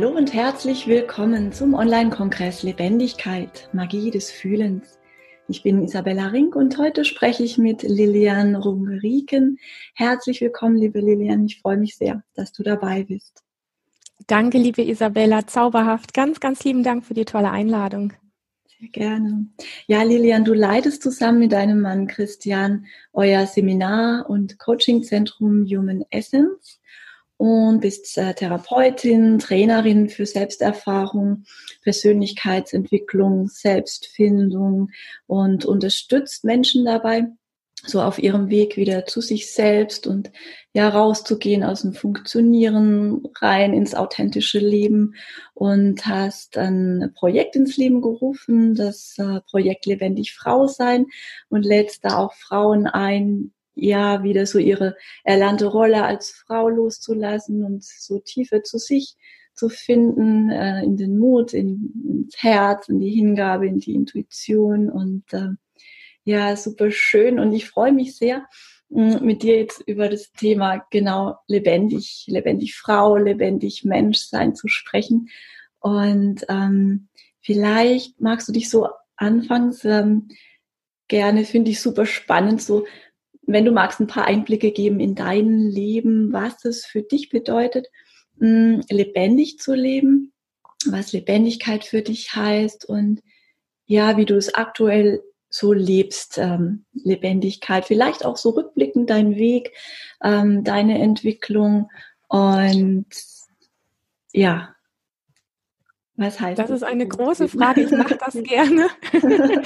[0.00, 4.96] Hallo und herzlich willkommen zum Online-Kongress Lebendigkeit, Magie des Fühlens.
[5.48, 9.58] Ich bin Isabella Rink und heute spreche ich mit Lilian Rungeriken.
[9.96, 11.46] Herzlich willkommen, liebe Lilian.
[11.46, 13.42] Ich freue mich sehr, dass du dabei bist.
[14.28, 15.48] Danke, liebe Isabella.
[15.48, 16.14] Zauberhaft.
[16.14, 18.12] Ganz, ganz lieben Dank für die tolle Einladung.
[18.78, 19.48] Sehr gerne.
[19.88, 26.77] Ja, Lilian, du leitest zusammen mit deinem Mann Christian euer Seminar- und Coachingzentrum Human Essence
[27.38, 31.44] und bist äh, Therapeutin, Trainerin für Selbsterfahrung,
[31.82, 34.90] Persönlichkeitsentwicklung, Selbstfindung
[35.26, 37.28] und unterstützt Menschen dabei,
[37.86, 40.32] so auf ihrem Weg wieder zu sich selbst und
[40.72, 45.14] ja rauszugehen aus dem Funktionieren rein ins authentische Leben.
[45.54, 51.06] Und hast ein Projekt ins Leben gerufen, das äh, Projekt Lebendig Frau sein.
[51.48, 57.64] Und lädst da auch Frauen ein, ja wieder so ihre erlernte Rolle als Frau loszulassen
[57.64, 59.16] und so tiefer zu sich
[59.54, 64.90] zu finden, äh, in den Mut, in, ins Herz, in die Hingabe, in die Intuition
[64.90, 65.48] und äh,
[66.24, 68.46] ja, super schön und ich freue mich sehr,
[68.90, 75.28] mit dir jetzt über das Thema genau lebendig, lebendig Frau, lebendig Mensch sein zu sprechen.
[75.78, 77.08] Und ähm,
[77.40, 80.28] vielleicht magst du dich so anfangs ähm,
[81.06, 82.86] gerne, finde ich super spannend, so
[83.48, 87.88] wenn du magst, ein paar Einblicke geben in dein Leben, was es für dich bedeutet,
[88.36, 90.32] mh, lebendig zu leben,
[90.86, 93.20] was Lebendigkeit für dich heißt und
[93.86, 99.72] ja, wie du es aktuell so lebst, ähm, Lebendigkeit, vielleicht auch so rückblickend dein Weg,
[100.22, 101.90] ähm, deine Entwicklung
[102.28, 103.06] und
[104.32, 104.74] ja,
[106.18, 106.68] was heißt das?
[106.68, 107.82] Das ist eine große Frage.
[107.82, 108.88] Ich mache das gerne.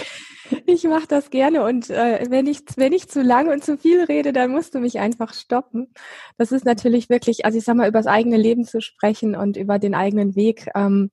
[0.66, 4.04] ich mache das gerne und äh, wenn ich wenn ich zu lange und zu viel
[4.04, 5.94] rede, dann musst du mich einfach stoppen.
[6.36, 9.56] Das ist natürlich wirklich, also ich sag mal, über das eigene Leben zu sprechen und
[9.56, 10.68] über den eigenen Weg.
[10.74, 11.10] Ähm,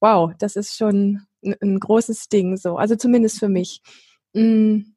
[0.00, 2.56] wow, das ist schon ein, ein großes Ding.
[2.56, 3.82] So, also zumindest für mich.
[4.32, 4.94] Mm.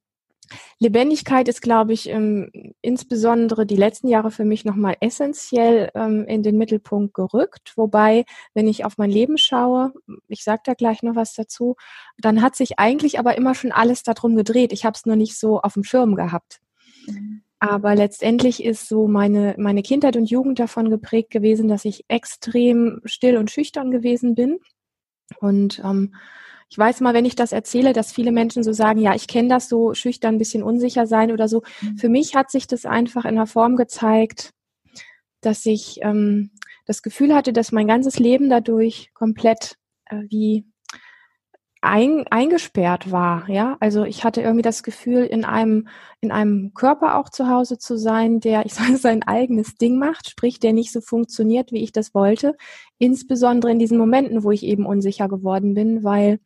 [0.79, 2.51] Lebendigkeit ist, glaube ich, ähm,
[2.81, 7.73] insbesondere die letzten Jahre für mich nochmal essentiell ähm, in den Mittelpunkt gerückt.
[7.75, 9.94] Wobei, wenn ich auf mein Leben schaue,
[10.28, 11.75] ich sage da gleich noch was dazu,
[12.17, 14.73] dann hat sich eigentlich aber immer schon alles darum gedreht.
[14.73, 16.59] Ich habe es nur nicht so auf dem Schirm gehabt.
[17.07, 17.44] Mhm.
[17.59, 23.01] Aber letztendlich ist so meine, meine Kindheit und Jugend davon geprägt gewesen, dass ich extrem
[23.06, 24.57] still und schüchtern gewesen bin.
[25.40, 26.16] Und ähm,
[26.71, 29.49] ich weiß mal, wenn ich das erzähle, dass viele Menschen so sagen, ja, ich kenne
[29.49, 31.63] das so, schüchtern, ein bisschen unsicher sein oder so.
[31.81, 31.97] Mhm.
[31.97, 34.53] Für mich hat sich das einfach in der Form gezeigt,
[35.41, 36.51] dass ich ähm,
[36.85, 40.65] das Gefühl hatte, dass mein ganzes Leben dadurch komplett äh, wie
[41.81, 43.75] ein, eingesperrt war, ja.
[43.81, 45.89] Also ich hatte irgendwie das Gefühl, in einem,
[46.21, 50.29] in einem Körper auch zu Hause zu sein, der, ich sage, sein eigenes Ding macht,
[50.29, 52.55] sprich, der nicht so funktioniert, wie ich das wollte.
[52.97, 56.39] Insbesondere in diesen Momenten, wo ich eben unsicher geworden bin, weil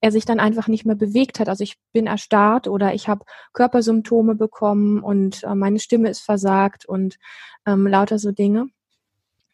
[0.00, 1.48] er sich dann einfach nicht mehr bewegt hat.
[1.48, 6.86] Also ich bin erstarrt oder ich habe Körpersymptome bekommen und äh, meine Stimme ist versagt
[6.86, 7.18] und
[7.66, 8.68] ähm, lauter so Dinge.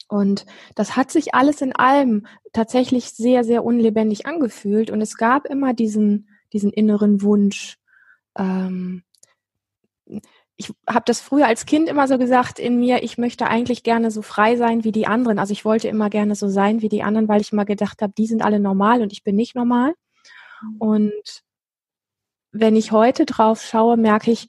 [0.09, 0.45] Und
[0.75, 4.91] das hat sich alles in allem tatsächlich sehr, sehr unlebendig angefühlt.
[4.91, 7.79] Und es gab immer diesen, diesen inneren Wunsch.
[8.37, 9.05] Ähm,
[10.57, 14.11] ich habe das früher als Kind immer so gesagt in mir, ich möchte eigentlich gerne
[14.11, 15.39] so frei sein wie die anderen.
[15.39, 18.13] Also ich wollte immer gerne so sein wie die anderen, weil ich immer gedacht habe,
[18.17, 19.95] die sind alle normal und ich bin nicht normal.
[20.79, 21.43] Und
[22.53, 24.49] wenn ich heute drauf schaue, merke ich,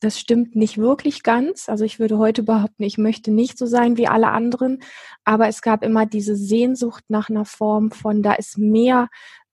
[0.00, 1.68] das stimmt nicht wirklich ganz.
[1.68, 4.82] Also ich würde heute behaupten, ich möchte nicht so sein wie alle anderen,
[5.24, 9.08] aber es gab immer diese Sehnsucht nach einer Form von, da ist mehr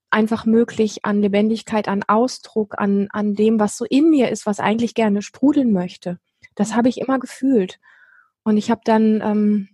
[0.10, 4.60] einfach möglich an Lebendigkeit, an Ausdruck, an, an dem, was so in mir ist, was
[4.60, 6.20] eigentlich gerne sprudeln möchte.
[6.56, 7.80] Das habe ich immer gefühlt.
[8.44, 9.70] Und ich habe dann ähm,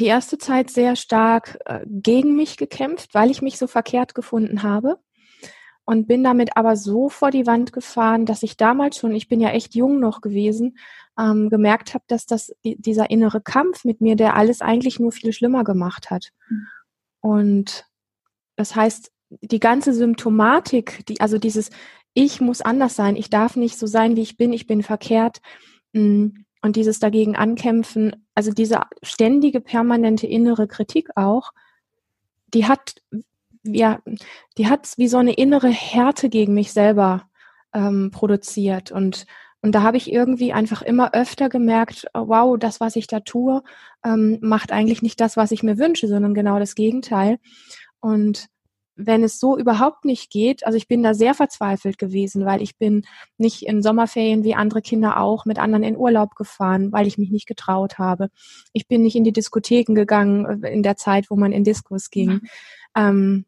[0.00, 4.62] die erste Zeit sehr stark äh, gegen mich gekämpft, weil ich mich so verkehrt gefunden
[4.62, 4.98] habe.
[5.86, 9.38] Und bin damit aber so vor die Wand gefahren, dass ich damals schon, ich bin
[9.38, 10.78] ja echt jung noch gewesen,
[11.18, 15.34] ähm, gemerkt habe, dass das dieser innere Kampf mit mir, der alles eigentlich nur viel
[15.34, 16.30] schlimmer gemacht hat.
[16.48, 16.66] Mhm.
[17.20, 17.86] Und
[18.56, 21.70] das heißt, die ganze Symptomatik, die, also dieses
[22.14, 25.40] Ich muss anders sein, ich darf nicht so sein, wie ich bin, ich bin verkehrt,
[25.92, 31.52] mh, mm, und dieses dagegen ankämpfen, also diese ständige permanente innere Kritik auch,
[32.54, 32.94] die hat
[33.64, 34.00] ja,
[34.56, 37.28] die hat wie so eine innere Härte gegen mich selber
[37.74, 39.26] ähm, produziert und
[39.60, 43.20] und da habe ich irgendwie einfach immer öfter gemerkt, oh, wow, das, was ich da
[43.20, 43.62] tue,
[44.04, 47.38] ähm, macht eigentlich nicht das, was ich mir wünsche, sondern genau das Gegenteil.
[48.00, 48.48] Und
[48.96, 52.78] wenn es so überhaupt nicht geht, also ich bin da sehr verzweifelt gewesen, weil ich
[52.78, 53.04] bin
[53.38, 57.30] nicht in Sommerferien wie andere Kinder auch mit anderen in Urlaub gefahren, weil ich mich
[57.30, 58.30] nicht getraut habe.
[58.72, 62.10] Ich bin nicht in die Diskotheken gegangen äh, in der Zeit, wo man in Diskos
[62.10, 62.30] ging.
[62.30, 62.48] Mhm.
[62.96, 63.44] Ähm,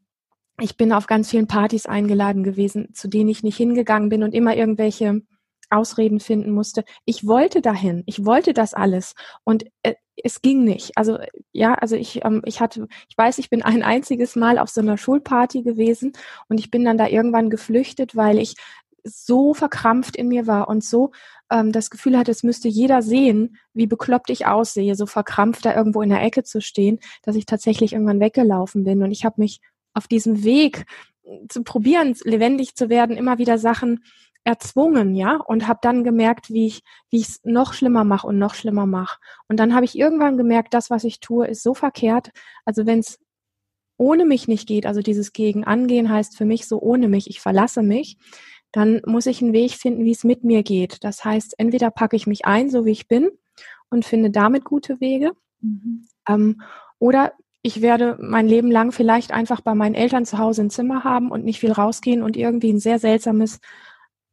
[0.61, 4.35] ich bin auf ganz vielen Partys eingeladen gewesen, zu denen ich nicht hingegangen bin und
[4.35, 5.23] immer irgendwelche
[5.71, 6.85] Ausreden finden musste.
[7.05, 9.15] Ich wollte dahin, ich wollte das alles
[9.45, 10.97] und äh, es ging nicht.
[10.97, 11.19] Also
[11.53, 14.81] ja, also ich ähm, ich hatte, ich weiß, ich bin ein einziges Mal auf so
[14.81, 16.13] einer Schulparty gewesen
[16.49, 18.55] und ich bin dann da irgendwann geflüchtet, weil ich
[19.05, 21.13] so verkrampft in mir war und so
[21.51, 25.75] ähm, das Gefühl hatte, es müsste jeder sehen, wie bekloppt ich aussehe, so verkrampft da
[25.75, 29.41] irgendwo in der Ecke zu stehen, dass ich tatsächlich irgendwann weggelaufen bin und ich habe
[29.41, 29.61] mich
[29.95, 30.85] auf diesem Weg
[31.49, 34.05] zu probieren, lebendig zu werden, immer wieder Sachen
[34.47, 38.39] erzwungen, ja, und habe dann gemerkt, wie ich wie ich es noch schlimmer mache und
[38.39, 39.19] noch schlimmer mache.
[39.49, 42.31] Und dann habe ich irgendwann gemerkt, das, was ich tue, ist so verkehrt.
[42.65, 43.19] Also wenn es
[43.97, 47.41] ohne mich nicht geht, also dieses gegen angehen heißt für mich so ohne mich, ich
[47.41, 48.19] verlasse mich,
[48.71, 51.03] dann muss ich einen Weg finden, wie es mit mir geht.
[51.03, 53.31] Das heißt, entweder packe ich mich ein, so wie ich bin,
[53.91, 56.07] und finde damit gute Wege, mhm.
[56.29, 56.63] ähm,
[56.99, 57.33] oder
[57.63, 61.31] ich werde mein Leben lang vielleicht einfach bei meinen Eltern zu Hause ein Zimmer haben
[61.33, 63.61] und nicht viel rausgehen und irgendwie ein sehr seltsames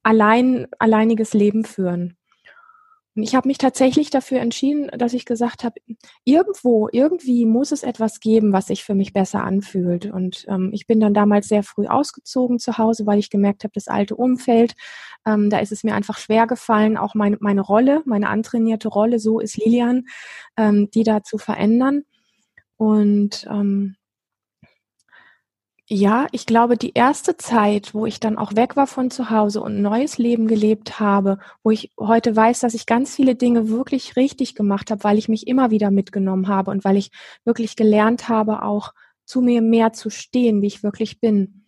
[0.03, 2.17] allein, alleiniges Leben führen.
[3.15, 5.75] Und ich habe mich tatsächlich dafür entschieden, dass ich gesagt habe,
[6.23, 10.07] irgendwo, irgendwie muss es etwas geben, was sich für mich besser anfühlt.
[10.07, 13.73] Und ähm, ich bin dann damals sehr früh ausgezogen zu Hause, weil ich gemerkt habe,
[13.75, 14.73] das alte Umfeld,
[15.27, 19.19] ähm, da ist es mir einfach schwer gefallen, auch meine, meine Rolle, meine antrainierte Rolle,
[19.19, 20.05] so ist Lilian,
[20.57, 22.03] ähm, die da zu verändern.
[22.77, 23.95] Und ähm,
[25.87, 29.61] ja, ich glaube, die erste Zeit, wo ich dann auch weg war von zu Hause
[29.61, 33.67] und ein neues Leben gelebt habe, wo ich heute weiß, dass ich ganz viele Dinge
[33.67, 37.11] wirklich richtig gemacht habe, weil ich mich immer wieder mitgenommen habe und weil ich
[37.43, 38.93] wirklich gelernt habe, auch
[39.25, 41.65] zu mir mehr zu stehen, wie ich wirklich bin.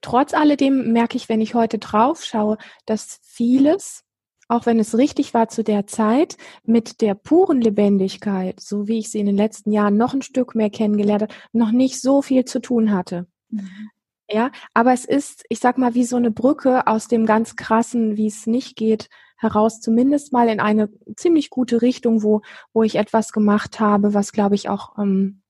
[0.00, 4.04] Trotz alledem merke ich, wenn ich heute drauf schaue, dass vieles
[4.52, 9.10] auch wenn es richtig war zu der Zeit, mit der puren Lebendigkeit, so wie ich
[9.10, 12.44] sie in den letzten Jahren noch ein Stück mehr kennengelernt habe, noch nicht so viel
[12.44, 13.26] zu tun hatte.
[13.48, 13.90] Mhm.
[14.30, 18.16] Ja, aber es ist, ich sag mal, wie so eine Brücke aus dem ganz krassen,
[18.16, 19.08] wie es nicht geht,
[19.38, 24.32] heraus, zumindest mal in eine ziemlich gute Richtung, wo, wo ich etwas gemacht habe, was
[24.32, 25.42] glaube ich auch, ähm,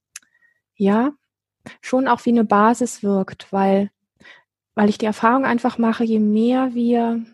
[0.76, 1.12] ja,
[1.81, 3.90] schon auch wie eine Basis wirkt, weil,
[4.75, 7.25] weil ich die Erfahrung einfach mache, je mehr wir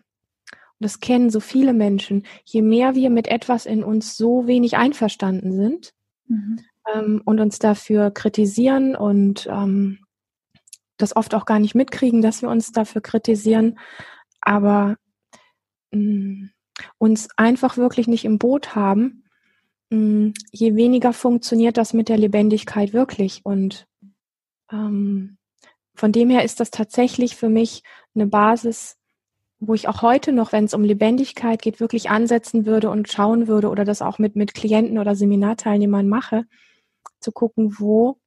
[0.79, 5.51] das kennen so viele Menschen, je mehr wir mit etwas in uns so wenig einverstanden
[5.51, 5.93] sind
[6.27, 6.59] mhm.
[6.93, 9.99] ähm, und uns dafür kritisieren und ähm,
[10.97, 13.79] das oft auch gar nicht mitkriegen, dass wir uns dafür kritisieren,
[14.41, 14.97] aber
[15.91, 16.49] mh, mm,
[16.97, 19.25] uns einfach wirklich nicht im Boot haben,
[19.89, 23.41] mh, mm, je weniger funktioniert das mit der Lebendigkeit wirklich.
[23.43, 23.87] Und
[24.71, 25.37] ähm,
[25.95, 27.83] von dem her ist das tatsächlich für mich
[28.15, 28.98] eine Basis,
[29.59, 33.47] wo ich auch heute noch, wenn es um Lebendigkeit geht, wirklich ansetzen würde und schauen
[33.47, 36.45] würde oder das auch mit, mit Klienten oder Seminarteilnehmern mache,
[37.19, 38.17] zu gucken, wo,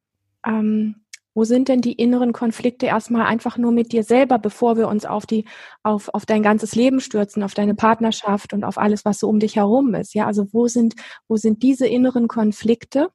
[0.47, 0.97] ähm,
[1.35, 5.07] wo sind denn die inneren Konflikte erstmal einfach nur mit dir selber, bevor wir uns
[5.07, 5.47] auf die,
[5.83, 9.41] auf, auf dein ganzes Leben stürzen, auf deine Partnerschaft und auf alles, was so um
[9.41, 10.15] dich herum ist.
[10.15, 10.95] Ja, also wo sind,
[11.29, 13.09] wo sind diese inneren Konflikte?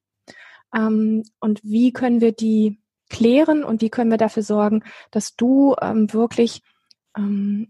[0.76, 5.76] Ähm, und wie können wir die klären und wie können wir dafür sorgen, dass du
[5.82, 6.62] ähm, wirklich
[7.18, 7.70] ähm,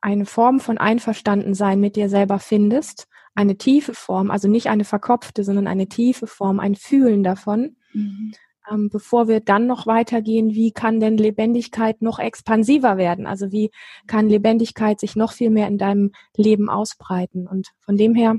[0.00, 5.44] eine Form von Einverstandensein mit dir selber findest, eine tiefe Form, also nicht eine verkopfte,
[5.44, 8.32] sondern eine tiefe Form, ein Fühlen davon, mhm.
[8.70, 13.26] ähm, bevor wir dann noch weitergehen, wie kann denn Lebendigkeit noch expansiver werden?
[13.26, 13.70] Also wie
[14.06, 17.46] kann Lebendigkeit sich noch viel mehr in deinem Leben ausbreiten?
[17.46, 18.36] Und von dem her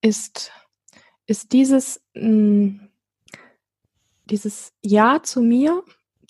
[0.00, 0.50] ist,
[1.26, 2.88] ist dieses, mh, mm,
[4.30, 5.82] dieses Ja zu mir,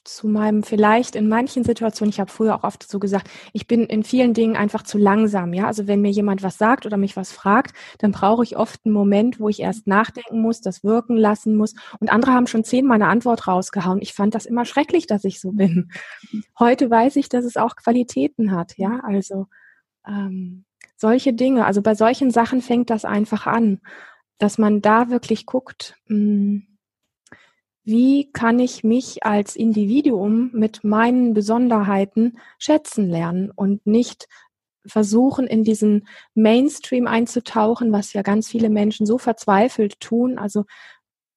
[0.08, 3.84] zu meinem vielleicht in manchen Situationen, ich habe früher auch oft so gesagt, ich bin
[3.84, 5.66] in vielen Dingen einfach zu langsam, ja.
[5.66, 8.94] Also wenn mir jemand was sagt oder mich was fragt, dann brauche ich oft einen
[8.94, 11.74] Moment, wo ich erst nachdenken muss, das wirken lassen muss.
[12.00, 14.00] Und andere haben schon zehnmal eine Antwort rausgehauen.
[14.02, 15.90] Ich fand das immer schrecklich, dass ich so bin.
[16.58, 19.00] Heute weiß ich, dass es auch Qualitäten hat, ja.
[19.02, 19.46] Also
[20.06, 20.64] ähm,
[20.96, 23.80] solche Dinge, also bei solchen Sachen fängt das einfach an,
[24.38, 25.96] dass man da wirklich guckt.
[26.06, 26.75] Mh, hm,
[27.86, 34.26] wie kann ich mich als Individuum mit meinen Besonderheiten schätzen lernen und nicht
[34.84, 40.64] versuchen, in diesen Mainstream einzutauchen, was ja ganz viele Menschen so verzweifelt tun, also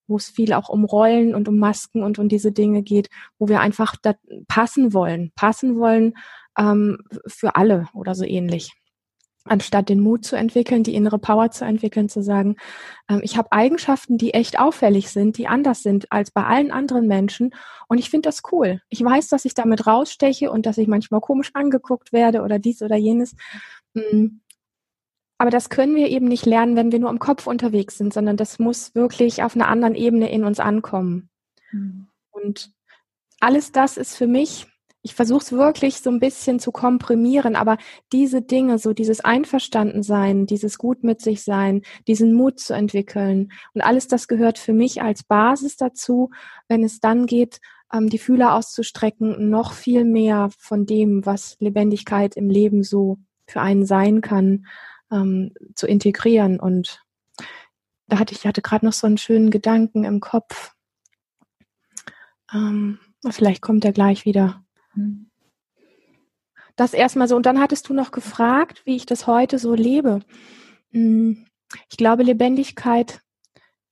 [0.07, 3.47] wo es viel auch um Rollen und um Masken und um diese Dinge geht, wo
[3.47, 3.95] wir einfach
[4.47, 6.15] passen wollen, passen wollen
[6.57, 8.71] ähm, für alle oder so ähnlich.
[9.49, 12.55] Anstatt den Mut zu entwickeln, die innere Power zu entwickeln, zu sagen,
[13.09, 17.07] ähm, ich habe Eigenschaften, die echt auffällig sind, die anders sind als bei allen anderen
[17.07, 17.53] Menschen
[17.87, 18.81] und ich finde das cool.
[18.89, 22.81] Ich weiß, dass ich damit raussteche und dass ich manchmal komisch angeguckt werde oder dies
[22.81, 23.35] oder jenes.
[23.93, 24.39] Mm.
[25.37, 28.35] Aber das können wir eben nicht lernen, wenn wir nur im Kopf unterwegs sind, sondern
[28.35, 31.29] das muss wirklich auf einer anderen Ebene in uns ankommen.
[31.71, 32.07] Mhm.
[32.29, 32.73] Und
[33.39, 34.67] alles das ist für mich
[35.01, 37.77] ich versuche es wirklich so ein bisschen zu komprimieren, aber
[38.11, 43.81] diese Dinge, so dieses Einverstandensein, dieses Gut mit sich sein, diesen Mut zu entwickeln und
[43.81, 46.31] alles das gehört für mich als Basis dazu,
[46.67, 47.61] wenn es dann geht,
[47.93, 53.61] ähm, die Fühler auszustrecken, noch viel mehr von dem, was Lebendigkeit im Leben so für
[53.61, 54.67] einen sein kann,
[55.11, 56.59] ähm, zu integrieren.
[56.59, 57.03] Und
[58.07, 60.73] da hatte ich hatte gerade noch so einen schönen Gedanken im Kopf.
[62.53, 64.63] Ähm, vielleicht kommt er gleich wieder.
[66.75, 67.35] Das erstmal so.
[67.35, 70.21] Und dann hattest du noch gefragt, wie ich das heute so lebe.
[70.91, 71.45] Hm,
[71.89, 73.21] ich glaube, Lebendigkeit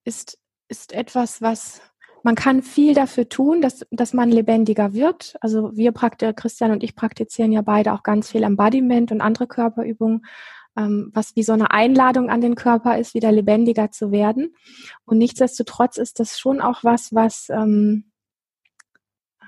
[0.04, 1.82] ist, ist etwas, was
[2.24, 5.38] man kann viel dafür tun, dass, dass man lebendiger wird.
[5.42, 9.48] Also wir praktizieren, Christian und ich praktizieren ja beide auch ganz viel Embodiment und andere
[9.48, 10.26] Körperübungen,
[10.78, 14.56] ähm, was wie so eine Einladung an den Körper ist, wieder lebendiger zu werden.
[15.06, 18.12] Und nichtsdestotrotz ist das schon auch was, was ähm,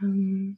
[0.02, 0.58] ähm,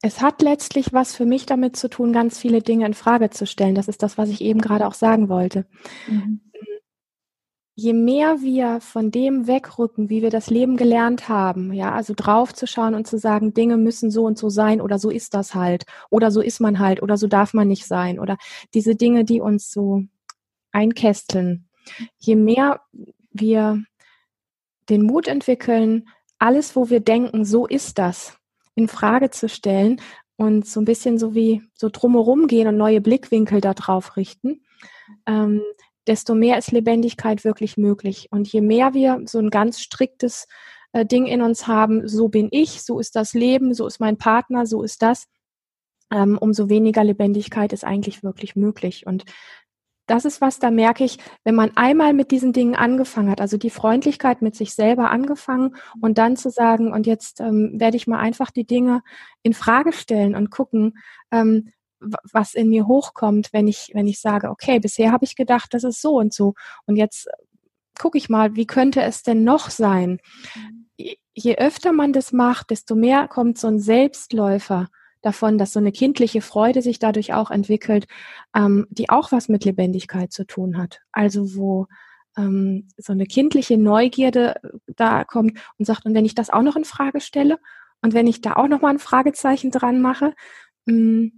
[0.00, 3.46] Es hat letztlich was für mich damit zu tun, ganz viele Dinge in Frage zu
[3.46, 3.74] stellen.
[3.74, 5.66] Das ist das, was ich eben gerade auch sagen wollte.
[6.06, 6.40] Mhm.
[7.74, 12.96] Je mehr wir von dem wegrücken, wie wir das Leben gelernt haben, ja, also draufzuschauen
[12.96, 16.32] und zu sagen, Dinge müssen so und so sein oder so ist das halt oder
[16.32, 18.36] so ist man halt oder so darf man nicht sein oder
[18.74, 20.02] diese Dinge, die uns so
[20.72, 21.68] einkästeln.
[22.18, 22.80] Je mehr
[23.30, 23.84] wir
[24.88, 28.37] den Mut entwickeln, alles, wo wir denken, so ist das,
[28.78, 30.00] in Frage zu stellen
[30.36, 34.62] und so ein bisschen so wie so drumherum gehen und neue Blickwinkel da drauf richten,
[35.26, 35.62] ähm,
[36.06, 38.28] desto mehr ist Lebendigkeit wirklich möglich.
[38.30, 40.46] Und je mehr wir so ein ganz striktes
[40.92, 44.16] äh, Ding in uns haben, so bin ich, so ist das Leben, so ist mein
[44.16, 45.26] Partner, so ist das,
[46.12, 49.06] ähm, umso weniger Lebendigkeit ist eigentlich wirklich möglich.
[49.06, 49.24] Und
[50.08, 53.56] das ist was, da merke ich, wenn man einmal mit diesen Dingen angefangen hat, also
[53.56, 58.06] die Freundlichkeit mit sich selber angefangen und dann zu sagen, und jetzt ähm, werde ich
[58.06, 59.02] mal einfach die Dinge
[59.42, 60.98] in Frage stellen und gucken,
[61.30, 65.74] ähm, was in mir hochkommt, wenn ich, wenn ich sage, okay, bisher habe ich gedacht,
[65.74, 66.54] das ist so und so.
[66.86, 67.28] Und jetzt
[67.98, 70.20] gucke ich mal, wie könnte es denn noch sein?
[70.96, 74.88] Je öfter man das macht, desto mehr kommt so ein Selbstläufer
[75.22, 78.06] davon, dass so eine kindliche Freude sich dadurch auch entwickelt,
[78.54, 81.00] ähm, die auch was mit Lebendigkeit zu tun hat.
[81.12, 81.86] Also wo
[82.36, 86.62] ähm, so eine kindliche Neugierde äh, da kommt und sagt, und wenn ich das auch
[86.62, 87.58] noch in Frage stelle
[88.02, 90.34] und wenn ich da auch noch mal ein Fragezeichen dran mache,
[90.86, 91.32] mh, mm,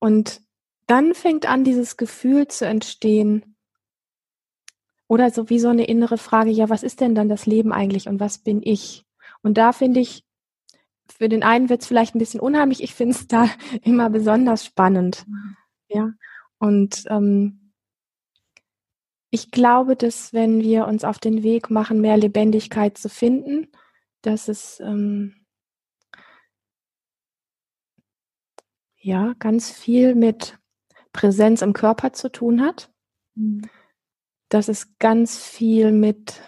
[0.00, 0.40] und
[0.88, 3.52] dann fängt an, dieses Gefühl zu entstehen,
[5.12, 8.08] oder so wie so eine innere Frage, ja, was ist denn dann das Leben eigentlich
[8.08, 9.04] und was bin ich?
[9.42, 10.24] Und da finde ich,
[11.12, 12.82] für den einen wird es vielleicht ein bisschen unheimlich.
[12.82, 13.48] Ich finde es da
[13.82, 15.24] immer besonders spannend.
[15.26, 15.56] Mhm.
[15.88, 16.12] Ja.
[16.58, 17.72] Und ähm,
[19.30, 23.68] ich glaube, dass wenn wir uns auf den Weg machen, mehr Lebendigkeit zu finden,
[24.20, 25.46] dass es ähm,
[28.96, 30.58] ja ganz viel mit
[31.12, 32.90] Präsenz im Körper zu tun hat.
[33.34, 33.62] Mhm.
[34.48, 36.40] Dass es ganz viel mit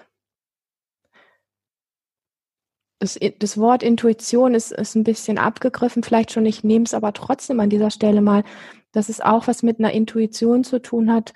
[3.04, 7.12] das, das Wort Intuition ist, ist ein bisschen abgegriffen, vielleicht schon, ich nehme es aber
[7.12, 8.44] trotzdem an dieser Stelle mal,
[8.92, 11.34] dass es auch was mit einer Intuition zu tun hat,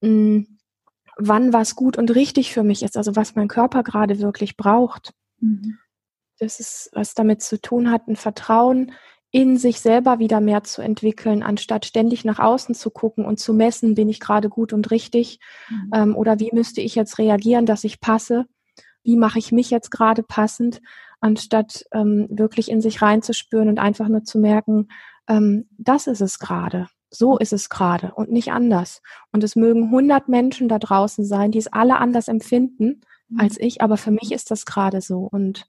[0.00, 0.58] mh, hm,
[1.20, 5.12] wann was gut und richtig für mich ist, also was mein Körper gerade wirklich braucht.
[5.40, 5.78] Mhm.
[6.38, 8.92] Das ist, was damit zu tun hat, ein Vertrauen
[9.32, 13.52] in sich selber wieder mehr zu entwickeln, anstatt ständig nach außen zu gucken und zu
[13.52, 15.90] messen, bin ich gerade gut und richtig mhm.
[15.92, 18.46] ähm, oder wie müsste ich jetzt reagieren, dass ich passe,
[19.02, 20.80] wie mache ich mich jetzt gerade passend,
[21.20, 24.88] anstatt ähm, wirklich in sich reinzuspüren und einfach nur zu merken,
[25.28, 26.88] ähm, das ist es gerade.
[27.10, 29.00] So ist es gerade und nicht anders.
[29.32, 33.40] Und es mögen hundert Menschen da draußen sein, die es alle anders empfinden mhm.
[33.40, 35.28] als ich, aber für mich ist das gerade so.
[35.30, 35.66] Und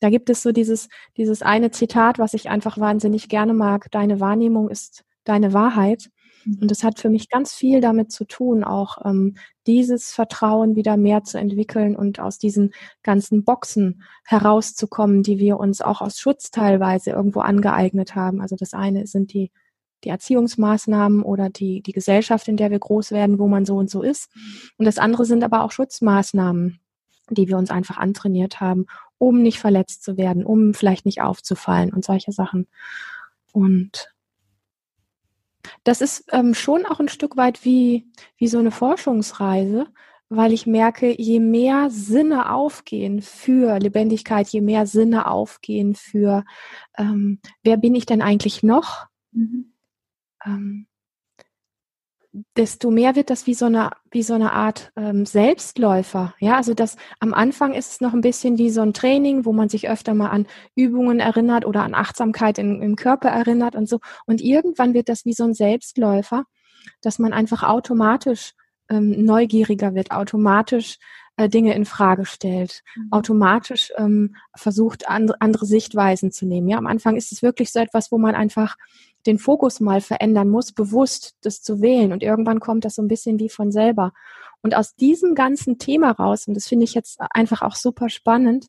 [0.00, 3.88] da gibt es so dieses, dieses eine Zitat, was ich einfach wahnsinnig gerne mag.
[3.92, 6.10] Deine Wahrnehmung ist deine Wahrheit.
[6.44, 10.96] Und das hat für mich ganz viel damit zu tun, auch ähm, dieses Vertrauen wieder
[10.96, 12.72] mehr zu entwickeln und aus diesen
[13.02, 18.40] ganzen Boxen herauszukommen, die wir uns auch aus Schutz teilweise irgendwo angeeignet haben.
[18.40, 19.50] Also das eine sind die,
[20.04, 23.90] die Erziehungsmaßnahmen oder die, die Gesellschaft, in der wir groß werden, wo man so und
[23.90, 24.30] so ist.
[24.78, 26.80] Und das andere sind aber auch Schutzmaßnahmen,
[27.30, 28.86] die wir uns einfach antrainiert haben,
[29.18, 32.66] um nicht verletzt zu werden, um vielleicht nicht aufzufallen und solche Sachen.
[33.52, 34.12] Und
[35.84, 39.86] das ist ähm, schon auch ein Stück weit wie, wie so eine Forschungsreise,
[40.28, 46.44] weil ich merke, je mehr Sinne aufgehen für Lebendigkeit, je mehr Sinne aufgehen für,
[46.96, 49.74] ähm, wer bin ich denn eigentlich noch, mhm.
[50.44, 50.86] ähm,
[52.56, 56.34] desto mehr wird das wie so eine, wie so eine Art ähm, Selbstläufer.
[56.38, 59.52] Ja, also das am Anfang ist es noch ein bisschen wie so ein Training, wo
[59.52, 63.88] man sich öfter mal an Übungen erinnert oder an Achtsamkeit in, im Körper erinnert und
[63.88, 64.00] so.
[64.26, 66.44] Und irgendwann wird das wie so ein Selbstläufer,
[67.02, 68.54] dass man einfach automatisch
[68.88, 70.98] ähm, neugieriger wird, automatisch
[71.36, 73.08] äh, Dinge in Frage stellt, mhm.
[73.10, 76.68] automatisch ähm, versucht, and, andere Sichtweisen zu nehmen.
[76.68, 78.76] Ja, am Anfang ist es wirklich so etwas, wo man einfach
[79.26, 82.12] den Fokus mal verändern muss, bewusst das zu wählen.
[82.12, 84.12] Und irgendwann kommt das so ein bisschen wie von selber.
[84.62, 88.66] Und aus diesem ganzen Thema raus, und das finde ich jetzt einfach auch super spannend,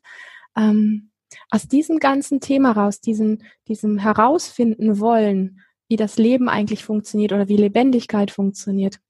[0.56, 1.10] ähm,
[1.50, 7.48] aus diesem ganzen Thema raus, diesen, diesem herausfinden wollen, wie das Leben eigentlich funktioniert oder
[7.48, 9.00] wie Lebendigkeit funktioniert,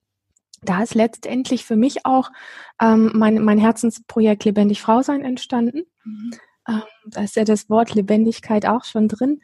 [0.63, 2.31] da ist letztendlich für mich auch
[2.81, 5.83] ähm, mein, mein Herzensprojekt Lebendig Frau sein entstanden.
[6.05, 6.33] Mhm.
[6.69, 9.41] Ähm, da ist ja das Wort Lebendigkeit auch schon drin,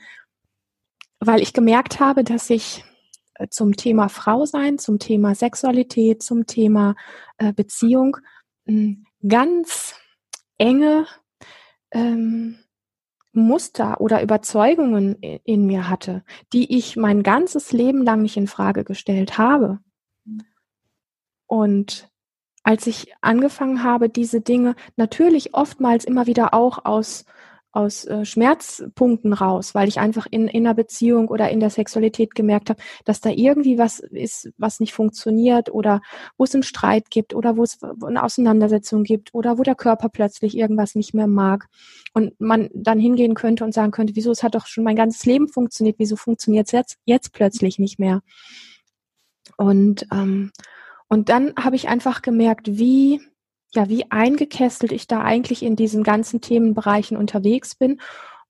[1.20, 2.84] weil ich gemerkt habe, dass ich
[3.34, 6.96] äh, zum Thema Frau sein, zum Thema Sexualität, zum Thema
[7.38, 8.16] äh, Beziehung
[8.66, 9.94] hm, ganz
[10.58, 11.06] enge
[11.92, 12.58] ähm,
[13.32, 18.82] Muster oder Überzeugungen in mir hatte, die ich mein ganzes Leben lang nicht in Frage
[18.82, 19.78] gestellt habe.
[21.46, 22.08] Und
[22.64, 27.24] als ich angefangen habe, diese Dinge natürlich oftmals immer wieder auch aus
[27.72, 32.34] aus äh, Schmerzpunkten raus, weil ich einfach in, in einer Beziehung oder in der Sexualität
[32.34, 36.00] gemerkt habe, dass da irgendwie was ist, was nicht funktioniert oder
[36.36, 40.08] wo es einen Streit gibt oder wo es eine Auseinandersetzung gibt oder wo der Körper
[40.08, 41.68] plötzlich irgendwas nicht mehr mag
[42.12, 45.24] und man dann hingehen könnte und sagen könnte, wieso es hat doch schon mein ganzes
[45.24, 48.22] Leben funktioniert, wieso funktioniert es jetzt, jetzt plötzlich nicht mehr?
[49.56, 50.50] Und ähm,
[51.12, 53.20] und dann habe ich einfach gemerkt, wie,
[53.72, 58.00] ja, wie eingekesselt ich da eigentlich in diesen ganzen Themenbereichen unterwegs bin.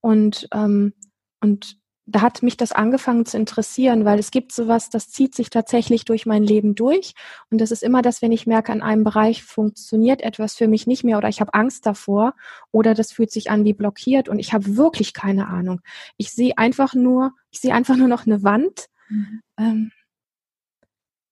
[0.00, 0.94] Und, ähm,
[1.40, 5.48] und da hat mich das angefangen zu interessieren, weil es gibt sowas, das zieht sich
[5.50, 7.14] tatsächlich durch mein Leben durch.
[7.50, 10.86] Und das ist immer das, wenn ich merke, an einem Bereich funktioniert etwas für mich
[10.86, 12.34] nicht mehr oder ich habe Angst davor
[12.72, 15.82] oder das fühlt sich an wie blockiert und ich habe wirklich keine Ahnung.
[16.16, 18.86] Ich sehe einfach nur, ich sehe einfach nur noch eine Wand.
[19.08, 19.42] Mhm.
[19.58, 19.92] Ähm,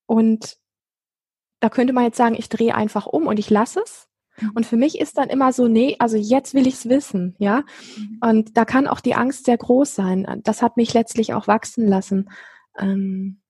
[0.07, 0.59] und
[1.61, 4.09] da könnte man jetzt sagen, ich drehe einfach um und ich lasse es.
[4.40, 4.51] Mhm.
[4.55, 7.64] Und für mich ist dann immer so, nee, also jetzt will ich es wissen, ja.
[7.97, 8.18] Mhm.
[8.21, 10.40] Und da kann auch die Angst sehr groß sein.
[10.44, 12.31] Das hat mich letztlich auch wachsen lassen.
[12.79, 13.40] Ähm,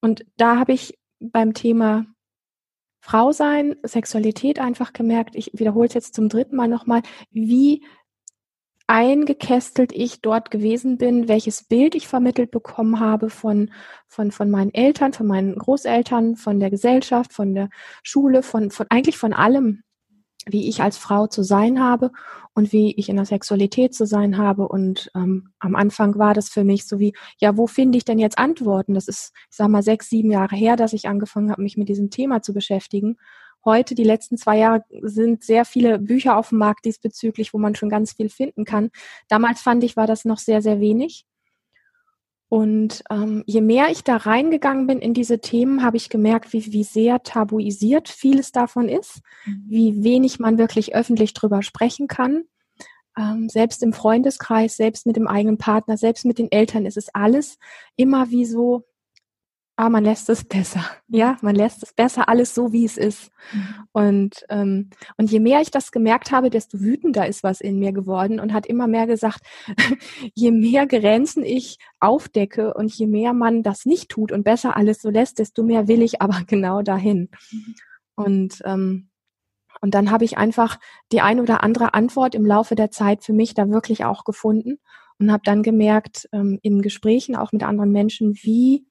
[0.00, 2.06] und da habe ich beim Thema
[3.00, 7.84] Frau sein, Sexualität einfach gemerkt, ich wiederhole es jetzt zum dritten Mal nochmal, wie
[8.92, 13.70] eingekästelt ich dort gewesen bin, welches Bild ich vermittelt bekommen habe von,
[14.06, 17.70] von, von meinen Eltern, von meinen Großeltern, von der Gesellschaft, von der
[18.02, 19.82] Schule, von, von eigentlich von allem,
[20.44, 22.10] wie ich als Frau zu sein habe
[22.52, 24.68] und wie ich in der Sexualität zu sein habe.
[24.68, 28.18] Und ähm, am Anfang war das für mich so wie, ja, wo finde ich denn
[28.18, 28.92] jetzt Antworten?
[28.92, 31.88] Das ist, ich sag mal, sechs, sieben Jahre her, dass ich angefangen habe, mich mit
[31.88, 33.16] diesem Thema zu beschäftigen
[33.64, 37.74] heute, die letzten zwei Jahre, sind sehr viele Bücher auf dem Markt diesbezüglich, wo man
[37.74, 38.90] schon ganz viel finden kann.
[39.28, 41.26] Damals fand ich, war das noch sehr, sehr wenig.
[42.52, 46.70] Und ähm, je mehr ich da reingegangen bin in diese Themen, habe ich gemerkt, wie,
[46.70, 49.64] wie sehr tabuisiert vieles davon ist, mhm.
[49.68, 52.44] wie wenig man wirklich öffentlich drüber sprechen kann.
[53.16, 57.08] Ähm, selbst im Freundeskreis, selbst mit dem eigenen Partner, selbst mit den Eltern ist es
[57.14, 57.58] alles
[57.96, 58.84] immer wie so,
[59.76, 60.84] ah, man lässt es besser.
[61.08, 63.30] Ja, man lässt es besser, alles so, wie es ist.
[63.52, 63.74] Mhm.
[63.92, 67.92] Und, ähm, und je mehr ich das gemerkt habe, desto wütender ist was in mir
[67.92, 69.40] geworden und hat immer mehr gesagt,
[70.34, 75.00] je mehr Grenzen ich aufdecke und je mehr man das nicht tut und besser alles
[75.00, 77.30] so lässt, desto mehr will ich aber genau dahin.
[77.50, 77.74] Mhm.
[78.14, 79.08] Und, ähm,
[79.80, 80.78] und dann habe ich einfach
[81.12, 84.78] die ein oder andere Antwort im Laufe der Zeit für mich da wirklich auch gefunden
[85.18, 88.86] und habe dann gemerkt, ähm, in Gesprächen auch mit anderen Menschen, wie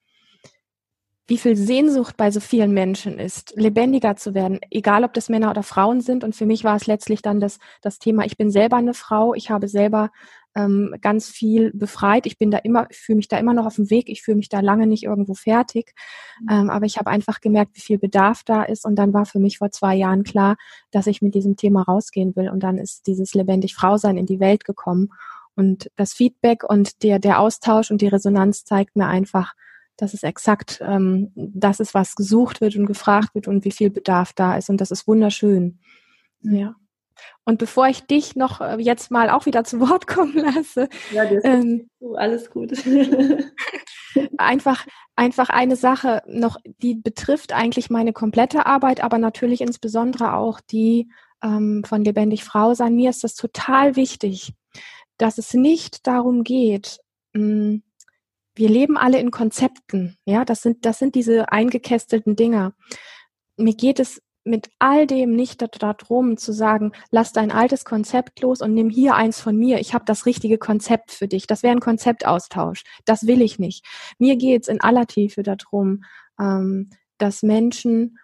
[1.28, 5.50] wie viel Sehnsucht bei so vielen Menschen ist, lebendiger zu werden, egal ob das Männer
[5.50, 6.24] oder Frauen sind.
[6.24, 9.34] Und für mich war es letztlich dann das, das Thema, ich bin selber eine Frau,
[9.34, 10.10] ich habe selber
[10.56, 12.26] ähm, ganz viel befreit.
[12.26, 14.50] Ich bin da immer, fühle mich da immer noch auf dem Weg, ich fühle mich
[14.50, 15.94] da lange nicht irgendwo fertig.
[16.42, 16.48] Mhm.
[16.52, 18.86] Ähm, aber ich habe einfach gemerkt, wie viel Bedarf da ist.
[18.86, 20.58] Und dann war für mich vor zwei Jahren klar,
[20.92, 22.50] dass ich mit diesem Thema rausgehen will.
[22.50, 25.10] Und dann ist dieses lebendig Frau sein in die Welt gekommen.
[25.56, 29.54] Und das Feedback und der, der Austausch und die Resonanz zeigt mir einfach,
[29.98, 33.90] dass es exakt ähm, das ist, was gesucht wird und gefragt wird und wie viel
[33.90, 34.70] Bedarf da ist.
[34.70, 35.80] Und das ist wunderschön.
[36.42, 36.56] Mhm.
[36.56, 36.76] Ja.
[37.44, 40.90] Und bevor ich dich noch äh, jetzt mal auch wieder zu Wort kommen lasse.
[41.12, 42.72] Ja, ähm, alles gut.
[44.38, 50.60] einfach, einfach eine Sache noch, die betrifft eigentlich meine komplette Arbeit, aber natürlich insbesondere auch
[50.60, 51.10] die
[51.44, 52.96] ähm, von Lebendig Frau sein.
[52.96, 54.54] Mir ist das total wichtig,
[55.18, 57.00] dass es nicht darum geht,
[57.34, 57.84] mh, hm,
[58.62, 62.76] wir leben alle in Konzepten, ja, das sind, das sind diese eingekästelten Dinger.
[63.58, 68.62] Mir geht es mit all dem nicht darum zu sagen, lass dein altes Konzept los
[68.62, 69.80] und nimm hier eins von mir.
[69.80, 71.48] Ich habe das richtige Konzept für dich.
[71.48, 72.84] Das wäre ein Konzeptaustausch.
[73.06, 73.84] Das will ich nicht.
[74.20, 76.04] Mir geht es in aller Tiefe darum,
[76.40, 78.20] ähm, dass Menschen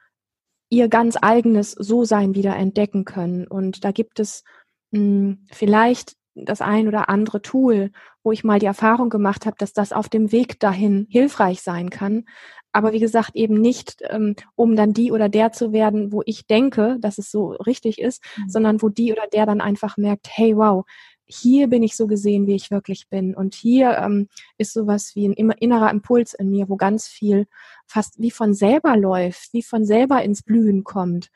[0.69, 3.47] ihr ganz eigenes So-Sein wieder entdecken können.
[3.47, 4.43] Und da gibt es
[4.91, 7.91] mh, hm, vielleicht das ein oder andere Tool,
[8.23, 11.89] wo ich mal die Erfahrung gemacht habe, dass das auf dem Weg dahin hilfreich sein
[11.89, 12.25] kann.
[12.71, 16.45] Aber wie gesagt, eben nicht, ähm, um dann die oder der zu werden, wo ich
[16.45, 18.49] denke, dass es so richtig ist, mhm.
[18.49, 20.85] sondern wo die oder der dann einfach merkt, hey, wow,
[21.25, 23.35] hier bin ich so gesehen, wie ich wirklich bin.
[23.35, 27.47] Und hier ähm, ist sowas wie ein innerer Impuls in mir, wo ganz viel
[27.85, 31.29] fast wie von selber läuft, wie von selber ins Blühen kommt.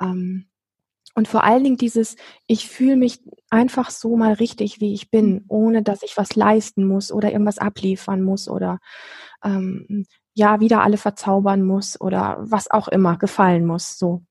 [0.00, 0.46] Ähm,
[1.14, 3.20] und vor allen Dingen dieses, ich fühle mich
[3.50, 5.44] einfach so mal richtig, wie ich bin, mhm.
[5.48, 8.78] ohne dass ich was leisten muss oder irgendwas abliefern muss oder
[9.44, 13.98] ähm, ja, wieder alle verzaubern muss oder was auch immer gefallen muss.
[13.98, 14.22] So.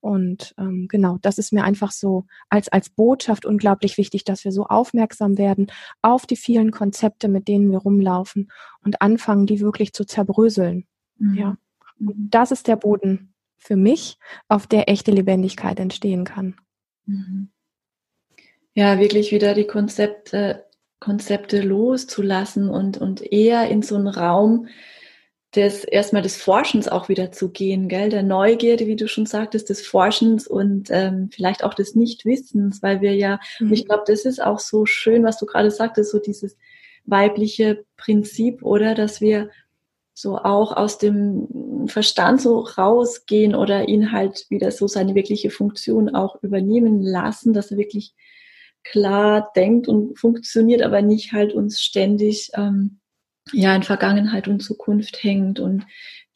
[0.00, 4.52] Und ähm, genau, das ist mir einfach so als, als Botschaft unglaublich wichtig, dass wir
[4.52, 5.68] so aufmerksam werden
[6.02, 8.50] auf die vielen Konzepte, mit denen wir rumlaufen
[8.82, 10.86] und anfangen, die wirklich zu zerbröseln.
[11.18, 11.34] Mhm.
[11.34, 11.56] Ja.
[11.98, 14.18] Und das ist der Boden, für mich,
[14.48, 16.56] auf der echte Lebendigkeit entstehen kann.
[17.06, 17.50] Mhm.
[18.74, 20.66] Ja, wirklich wieder die Konzepte,
[20.98, 24.68] Konzepte loszulassen und, und eher in so einen Raum
[25.54, 28.08] des erstmal des Forschens auch wieder zu gehen, gell?
[28.08, 33.00] Der Neugierde, wie du schon sagtest, des Forschens und ähm, vielleicht auch des Nichtwissens, weil
[33.00, 33.72] wir ja, mhm.
[33.72, 36.56] ich glaube, das ist auch so schön, was du gerade sagtest, so dieses
[37.04, 39.50] weibliche Prinzip, oder dass wir
[40.14, 46.14] so auch aus dem Verstand so rausgehen oder ihn halt wieder so seine wirkliche Funktion
[46.14, 48.14] auch übernehmen lassen, dass er wirklich
[48.82, 53.00] klar denkt und funktioniert, aber nicht halt uns ständig ähm,
[53.52, 55.84] ja in Vergangenheit und Zukunft hängt und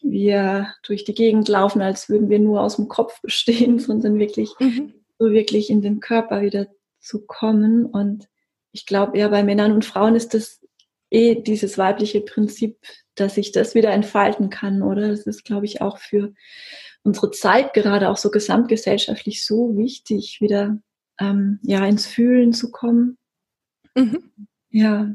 [0.04, 4.50] wir durch die Gegend laufen, als würden wir nur aus dem Kopf bestehen, sondern wirklich
[4.58, 4.94] mhm.
[5.18, 6.68] so wirklich in den Körper wieder
[7.00, 7.86] zu kommen.
[7.86, 8.28] Und
[8.72, 10.60] ich glaube, ja, bei Männern und Frauen ist das
[11.10, 12.76] eh dieses weibliche Prinzip
[13.14, 15.08] dass ich das wieder entfalten kann, oder?
[15.08, 16.32] Das ist, glaube ich, auch für
[17.02, 20.78] unsere Zeit gerade auch so gesamtgesellschaftlich so wichtig, wieder
[21.20, 23.18] ähm, ja ins Fühlen zu kommen.
[23.94, 24.30] Mhm.
[24.70, 25.14] Ja.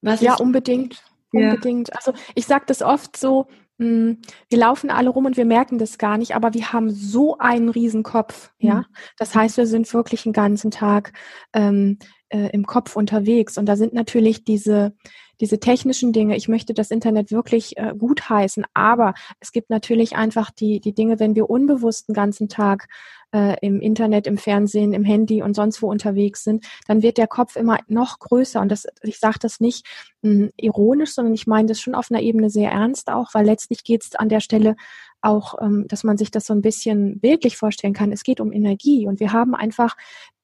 [0.00, 1.02] Was ja, unbedingt.
[1.32, 1.50] Ja.
[1.50, 1.94] Unbedingt.
[1.94, 3.46] Also ich sage das oft so,
[3.78, 4.18] mh, hm,
[4.48, 7.68] wir laufen alle rum und wir merken das gar nicht, aber wir haben so einen
[7.68, 8.76] Riesenkopf, ja.
[8.76, 8.84] Mhm.
[9.18, 11.12] Das heißt, wir sind wirklich den ganzen Tag
[11.52, 11.98] ähm,
[12.30, 13.58] äh, im Kopf unterwegs.
[13.58, 14.96] Und da sind natürlich diese,
[15.40, 20.16] diese technischen Dinge, ich möchte das Internet wirklich äh, gut heißen, aber es gibt natürlich
[20.16, 22.88] einfach die, die Dinge, wenn wir unbewusst den ganzen Tag
[23.32, 27.26] äh, im Internet, im Fernsehen, im Handy und sonst wo unterwegs sind, dann wird der
[27.26, 28.60] Kopf immer noch größer.
[28.60, 29.86] Und das, ich sage das nicht
[30.22, 33.46] mh, hm, ironisch, sondern ich meine das schon auf einer Ebene sehr ernst auch, weil
[33.46, 34.76] letztlich geht es an der Stelle
[35.22, 38.12] auch, ähm, dass man sich das so ein bisschen bildlich vorstellen kann.
[38.12, 39.96] Es geht um Energie und wir haben einfach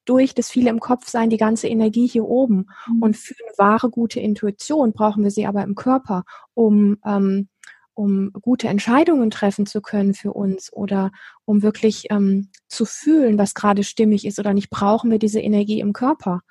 [0.09, 2.67] durch das viele im Kopf sein die ganze Energie hier oben.
[2.87, 3.01] Mhm.
[3.01, 7.49] Und für eine wahre gute Intuition brauchen wir sie aber im Körper, um ähm,
[7.97, 11.11] um gute Entscheidungen treffen zu können für uns oder
[11.45, 15.79] um wirklich ähm, zu fühlen, was gerade stimmig ist oder nicht, brauchen wir diese Energie
[15.79, 16.41] im Körper.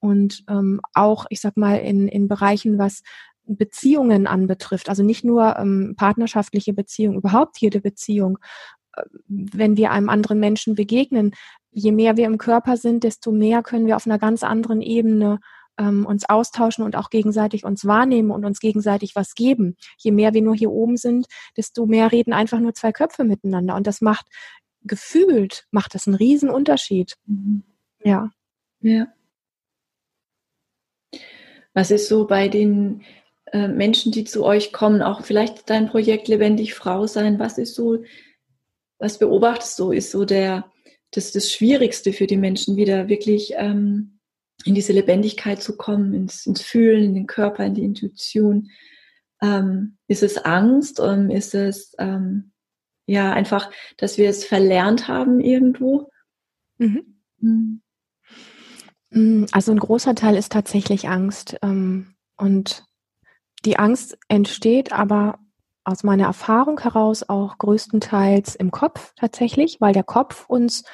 [0.00, 3.02] Und ähm, auch, ich sag mal, in, in Bereichen, was
[3.44, 8.38] Beziehungen anbetrifft, also nicht nur ähm, partnerschaftliche Beziehungen, überhaupt jede Beziehung,
[8.94, 11.32] äh, wenn wir einem anderen Menschen begegnen,
[11.76, 15.40] je mehr wir im Körper sind, desto mehr können wir auf einer ganz anderen Ebene
[15.78, 19.76] ähm, uns austauschen und auch gegenseitig uns wahrnehmen und uns gegenseitig was geben.
[19.98, 23.76] Je mehr wir nur hier oben sind, desto mehr reden einfach nur zwei Köpfe miteinander.
[23.76, 24.26] Und das macht
[24.84, 27.16] gefühlt, macht das einen riesen Unterschied.
[27.26, 27.62] Mhm.
[28.02, 28.30] Ja.
[28.80, 29.08] Ja.
[31.74, 33.02] Was ist so bei den
[33.52, 37.74] äh, Menschen, die zu euch kommen, auch vielleicht dein Projekt Lebendig Frau sein, was ist
[37.74, 38.02] so,
[38.98, 40.72] was beobachtest du, ist so der,
[41.10, 44.18] das, das Schwierigste für die Menschen, wieder wirklich ähm,
[44.64, 48.70] in diese Lebendigkeit zu kommen, ins, ins Fühlen, in den Körper, in die Intuition.
[49.42, 51.00] Ähm, ist es Angst?
[51.00, 52.52] Ähm, ist es ähm,
[53.06, 56.10] ja einfach, dass wir es verlernt haben irgendwo?
[56.78, 57.20] Mhm.
[59.10, 59.46] Mhm.
[59.52, 61.56] Also ein großer Teil ist tatsächlich Angst.
[61.62, 62.84] Ähm, und
[63.64, 65.38] die Angst entsteht aber
[65.86, 70.84] aus meiner Erfahrung heraus auch größtenteils im Kopf tatsächlich, weil der Kopf uns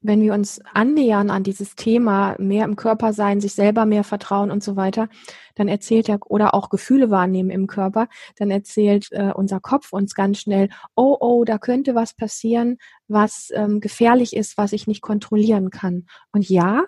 [0.00, 4.50] wenn wir uns annähern an dieses Thema, mehr im Körper sein, sich selber mehr vertrauen
[4.50, 5.08] und so weiter,
[5.56, 10.14] dann erzählt er, oder auch Gefühle wahrnehmen im Körper, dann erzählt äh, unser Kopf uns
[10.14, 15.02] ganz schnell, oh, oh, da könnte was passieren, was ähm, gefährlich ist, was ich nicht
[15.02, 16.06] kontrollieren kann.
[16.32, 16.84] Und ja,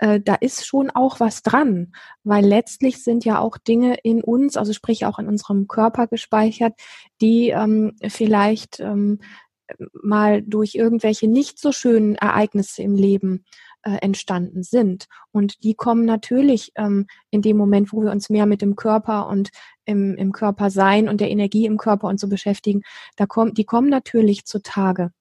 [0.00, 1.92] äh, da ist schon auch was dran,
[2.24, 6.72] weil letztlich sind ja auch Dinge in uns, also sprich auch in unserem Körper gespeichert,
[7.20, 9.20] die ähm, vielleicht ähm,
[9.92, 13.44] mal durch irgendwelche nicht so schönen Ereignisse im Leben
[13.82, 15.06] äh, entstanden sind.
[15.32, 19.28] Und die kommen natürlich ähm, in dem Moment, wo wir uns mehr mit dem Körper
[19.28, 19.50] und
[19.84, 22.82] im, im Körper sein und der Energie im Körper und so beschäftigen,
[23.16, 25.12] da kommt, die kommen natürlich zutage.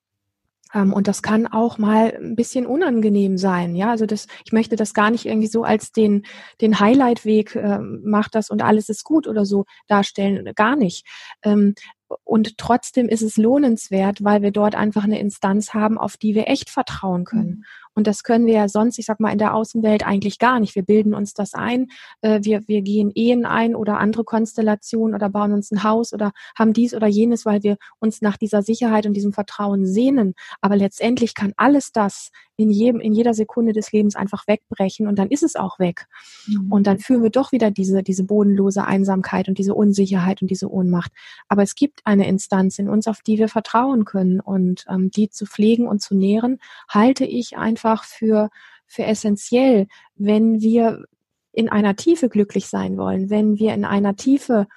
[0.74, 3.76] Ähm, und das kann auch mal ein bisschen unangenehm sein.
[3.76, 6.26] Ja, also das, ich möchte das gar nicht irgendwie so als den,
[6.62, 10.52] den Highlight-Weg, äh, macht das und alles ist gut oder so darstellen.
[10.56, 11.06] Gar nicht.
[11.44, 11.76] Ähm,
[12.24, 16.48] und trotzdem ist es lohnenswert, weil wir dort einfach eine Instanz haben, auf die wir
[16.48, 17.50] echt vertrauen können.
[17.50, 17.66] Mhm.
[18.00, 20.74] Und das können wir ja sonst, ich sag mal, in der Außenwelt eigentlich gar nicht.
[20.74, 21.88] Wir bilden uns das ein,
[22.22, 26.32] äh, wir, wir gehen Ehen ein oder andere Konstellationen oder bauen uns ein Haus oder
[26.58, 30.34] haben dies oder jenes, weil wir uns nach dieser Sicherheit und diesem Vertrauen sehnen.
[30.62, 35.18] Aber letztendlich kann alles das in jedem, in jeder Sekunde des Lebens einfach wegbrechen und
[35.18, 36.08] dann ist es auch weg.
[36.48, 36.72] Mhm.
[36.72, 40.72] Und dann fühlen wir doch wieder diese, diese bodenlose Einsamkeit und diese Unsicherheit und diese
[40.72, 41.12] Ohnmacht.
[41.48, 45.30] Aber es gibt eine Instanz in uns, auf die wir vertrauen können und ähm, die
[45.30, 48.50] zu pflegen und zu nähren, halte ich einfach für,
[48.86, 51.06] für essentiell, wenn wir
[51.52, 54.68] in einer Tiefe glücklich sein wollen, wenn wir in einer Tiefe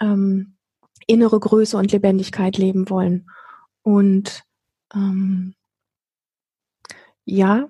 [0.00, 0.56] ähm,
[1.06, 3.28] innere Größe und Lebendigkeit leben wollen.
[3.82, 4.44] Und
[4.94, 5.54] ähm,
[7.24, 7.68] ja,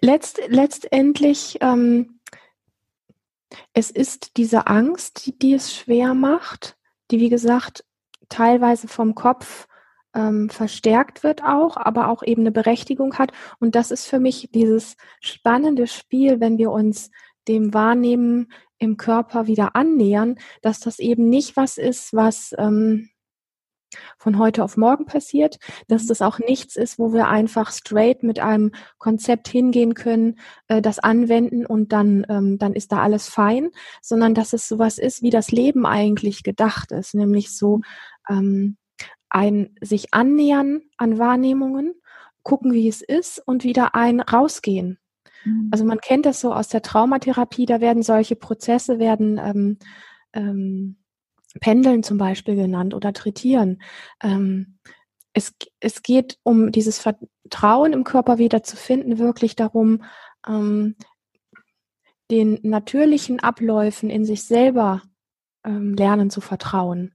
[0.00, 2.20] letzt, letztendlich, ähm,
[3.72, 6.76] es ist diese Angst, die, die, es schwer macht,
[7.12, 7.84] die, wie gesagt,
[8.28, 9.68] teilweise vom Kopf
[10.14, 13.32] ähm, verstärkt wird auch, aber auch eben eine Berechtigung hat.
[13.60, 17.10] Und das ist für mich dieses spannende Spiel, wenn wir uns
[17.48, 23.10] dem Wahrnehmen im Körper wieder annähern, dass das eben nicht was ist, was ähm,
[24.18, 26.08] von heute auf morgen passiert, dass mhm.
[26.08, 30.98] das auch nichts ist, wo wir einfach straight mit einem Konzept hingehen können, äh, das
[30.98, 35.30] anwenden und dann, ähm, dann ist da alles fein, sondern dass es sowas ist, wie
[35.30, 37.80] das Leben eigentlich gedacht ist, nämlich so
[38.28, 38.76] ähm,
[39.28, 41.94] ein sich annähern an Wahrnehmungen,
[42.42, 44.98] gucken, wie es ist und wieder ein rausgehen.
[45.44, 45.68] Mhm.
[45.70, 49.78] Also man kennt das so aus der Traumatherapie, da werden solche Prozesse werden ähm,
[50.32, 50.96] ähm,
[51.60, 53.82] Pendeln zum Beispiel genannt oder Trittieren.
[54.22, 54.78] Ähm,
[55.32, 60.04] es, es geht um dieses Vertrauen im Körper wieder zu finden, wirklich darum,
[60.46, 60.96] ähm,
[62.30, 65.02] den natürlichen Abläufen in sich selber
[65.64, 67.14] ähm, lernen zu vertrauen.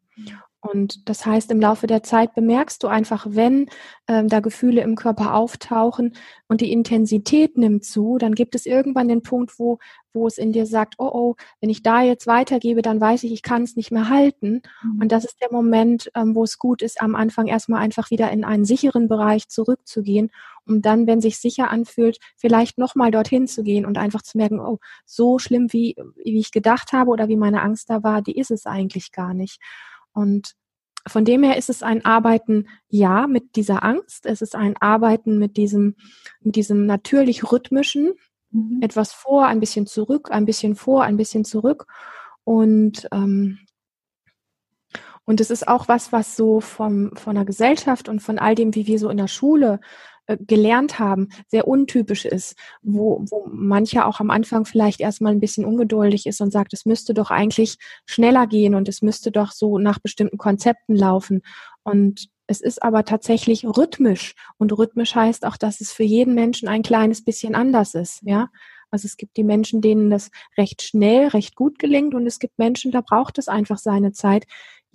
[0.71, 3.69] Und das heißt, im Laufe der Zeit bemerkst du einfach, wenn
[4.08, 6.15] ähm, da Gefühle im Körper auftauchen
[6.47, 9.80] und die Intensität nimmt zu, dann gibt es irgendwann den Punkt, wo,
[10.13, 13.32] wo es in dir sagt, oh oh, wenn ich da jetzt weitergebe, dann weiß ich,
[13.32, 14.62] ich kann es nicht mehr halten.
[14.84, 15.01] Mhm.
[15.01, 18.32] Und das ist der Moment, ähm, wo es gut ist, am Anfang erstmal einfach wieder
[18.32, 20.32] in einen sicheren Bereich zurückzugehen,
[20.65, 24.60] um dann, wenn sich sicher anfühlt, vielleicht nochmal dorthin zu gehen und einfach zu merken,
[24.60, 28.38] oh, so schlimm, wie, wie ich gedacht habe oder wie meine Angst da war, die
[28.38, 29.60] ist es eigentlich gar nicht.
[30.17, 30.56] Und
[31.08, 34.25] von dem her ist es ein Arbeiten, ja, mit dieser Angst.
[34.25, 35.95] Es ist ein Arbeiten mit diesem,
[36.41, 38.13] mit diesem natürlich rhythmischen,
[38.49, 38.80] mhm.
[38.82, 41.86] etwas vor, ein bisschen zurück, ein bisschen vor, ein bisschen zurück.
[42.43, 43.60] Und, ähm,
[45.23, 48.73] und es ist auch was, was so vom, von der Gesellschaft und von all dem,
[48.73, 49.80] wie wir so in der Schule
[50.40, 55.66] gelernt haben, sehr untypisch ist, wo, wo mancher auch am Anfang vielleicht erstmal ein bisschen
[55.66, 59.78] ungeduldig ist und sagt, es müsste doch eigentlich schneller gehen und es müsste doch so
[59.78, 61.42] nach bestimmten Konzepten laufen.
[61.84, 64.34] Und es ist aber tatsächlich rhythmisch.
[64.58, 68.50] Und rhythmisch heißt auch, dass es für jeden Menschen ein kleines bisschen anders ist, ja.
[68.90, 72.58] Also es gibt die Menschen, denen das recht schnell, recht gut gelingt und es gibt
[72.58, 74.46] Menschen, da braucht es einfach seine Zeit,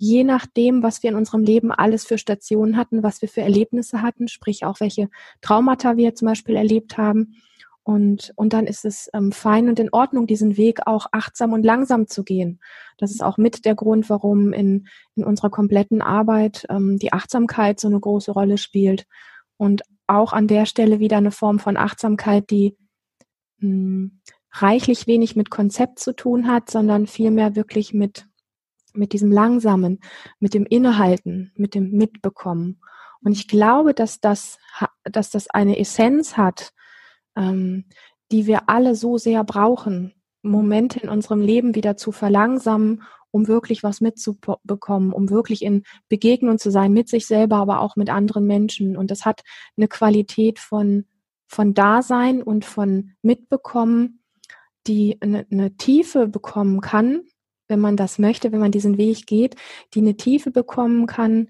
[0.03, 4.01] je nachdem, was wir in unserem Leben alles für Stationen hatten, was wir für Erlebnisse
[4.01, 5.09] hatten, sprich auch welche
[5.41, 7.37] Traumata wir zum Beispiel erlebt haben.
[7.83, 11.63] Und, und dann ist es ähm, fein und in Ordnung, diesen Weg auch achtsam und
[11.63, 12.59] langsam zu gehen.
[12.97, 17.79] Das ist auch mit der Grund, warum in, in unserer kompletten Arbeit ähm, die Achtsamkeit
[17.79, 19.05] so eine große Rolle spielt.
[19.55, 22.75] Und auch an der Stelle wieder eine Form von Achtsamkeit, die
[23.59, 28.27] mh, hm, reichlich wenig mit Konzept zu tun hat, sondern vielmehr wirklich mit
[28.93, 29.99] mit diesem Langsamen,
[30.39, 32.81] mit dem Innehalten, mit dem Mitbekommen.
[33.23, 34.59] Und ich glaube, dass das,
[35.03, 36.73] dass das eine Essenz hat,
[37.35, 37.85] ähm,
[38.31, 43.03] die wir alle so sehr brauchen, Momente in unserem Leben wieder zu verlangsamen
[43.33, 47.95] um wirklich was mitzubekommen, um wirklich in Begegnung zu sein mit sich selber, aber auch
[47.95, 48.95] mit anderen Menschen.
[48.95, 49.41] Und das hat
[49.75, 51.05] eine Qualität von,
[51.47, 54.19] von Dasein und von Mitbekommen,
[54.85, 57.23] die eine, eine Tiefe bekommen kann,
[57.73, 59.55] wenn man das möchte, wenn man diesen Weg geht,
[59.95, 61.49] die eine Tiefe bekommen kann,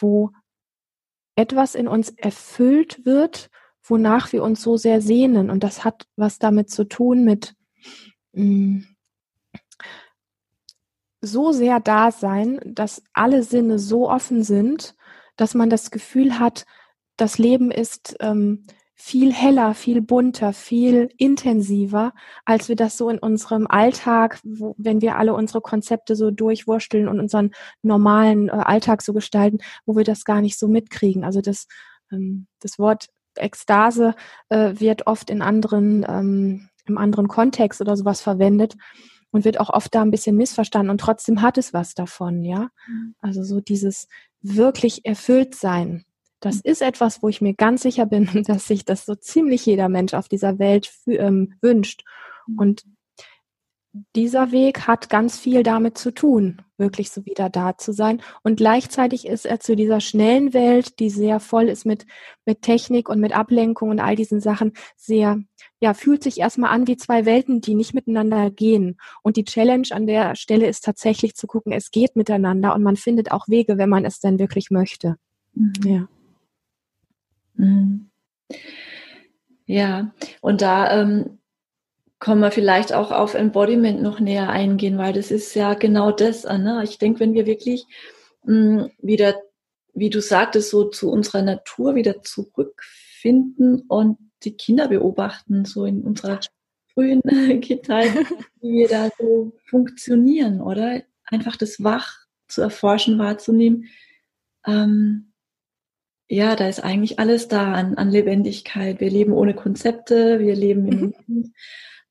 [0.00, 0.30] wo
[1.36, 3.50] etwas in uns erfüllt wird,
[3.82, 5.50] wonach wir uns so sehr sehnen.
[5.50, 7.54] Und das hat was damit zu tun mit
[8.32, 8.86] mh, mm,
[11.20, 14.94] so sehr da sein, dass alle Sinne so offen sind,
[15.36, 16.64] dass man das Gefühl hat,
[17.18, 18.64] das Leben ist ähm,
[19.00, 22.12] viel heller, viel bunter, viel intensiver,
[22.44, 27.08] als wir das so in unserem Alltag, wo, wenn wir alle unsere Konzepte so durchwursteln
[27.08, 31.24] und unseren normalen äh, Alltag so gestalten, wo wir das gar nicht so mitkriegen.
[31.24, 31.66] Also das,
[32.12, 34.14] ähm, das Wort Ekstase
[34.50, 38.74] äh, wird oft in anderen, ähm, im anderen Kontext oder sowas verwendet
[39.30, 42.68] und wird auch oft da ein bisschen missverstanden und trotzdem hat es was davon, ja.
[42.86, 43.14] Mhm.
[43.20, 44.08] Also so dieses
[44.42, 46.04] wirklich erfüllt sein
[46.40, 49.88] das ist etwas, wo ich mir ganz sicher bin, dass sich das so ziemlich jeder
[49.88, 52.04] Mensch auf dieser Welt ähm, wünscht.
[52.56, 52.84] Und
[54.14, 58.22] dieser Weg hat ganz viel damit zu tun, wirklich so wieder da zu sein.
[58.42, 62.06] Und gleichzeitig ist er zu dieser schnellen Welt, die sehr voll ist mit,
[62.44, 65.40] mit Technik und mit Ablenkung und all diesen Sachen, sehr,
[65.80, 68.96] ja, fühlt sich erstmal an wie zwei Welten, die nicht miteinander gehen.
[69.22, 72.96] Und die Challenge an der Stelle ist tatsächlich zu gucken, es geht miteinander und man
[72.96, 75.16] findet auch Wege, wenn man es denn wirklich möchte.
[75.54, 75.72] Mhm.
[75.84, 76.08] Ja.
[77.54, 78.10] Mhm.
[79.66, 81.38] Ja, und da ähm,
[82.18, 86.44] kommen wir vielleicht auch auf Embodiment noch näher eingehen, weil das ist ja genau das.
[86.44, 86.82] Ne?
[86.84, 87.86] Ich denke, wenn wir wirklich
[88.44, 89.40] mh, hm, wieder,
[89.94, 96.02] wie du sagtest, so zu unserer Natur wieder zurückfinden und die Kinder beobachten, so in
[96.02, 96.40] unserer
[96.92, 97.22] frühen
[97.60, 98.12] Kindheit,
[98.60, 101.02] wie wir da so funktionieren, oder?
[101.24, 103.86] Einfach das Wach zu erforschen, wahrzunehmen.
[104.66, 105.29] Ähm,
[106.32, 109.00] ja, da ist eigentlich alles da an, an Lebendigkeit.
[109.00, 111.14] Wir leben ohne Konzepte, wir leben im mhm.
[111.26, 111.54] Moment,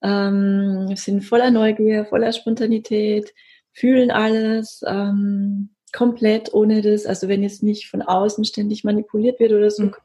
[0.02, 3.34] ähm, sind voller Neugier, voller Spontanität,
[3.72, 9.54] fühlen alles ähm, komplett ohne das, also wenn jetzt nicht von außen ständig manipuliert wird
[9.54, 9.96] oder so, mhm.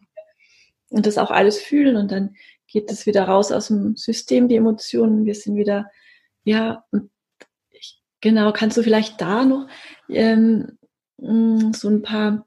[0.90, 2.37] und das auch alles fühlen und dann
[2.68, 5.90] geht es wieder raus aus dem System, die Emotionen, wir sind wieder,
[6.44, 6.85] ja,
[7.72, 9.66] ich, genau, kannst du vielleicht da noch
[10.09, 10.79] ähm,
[11.18, 12.46] so ein paar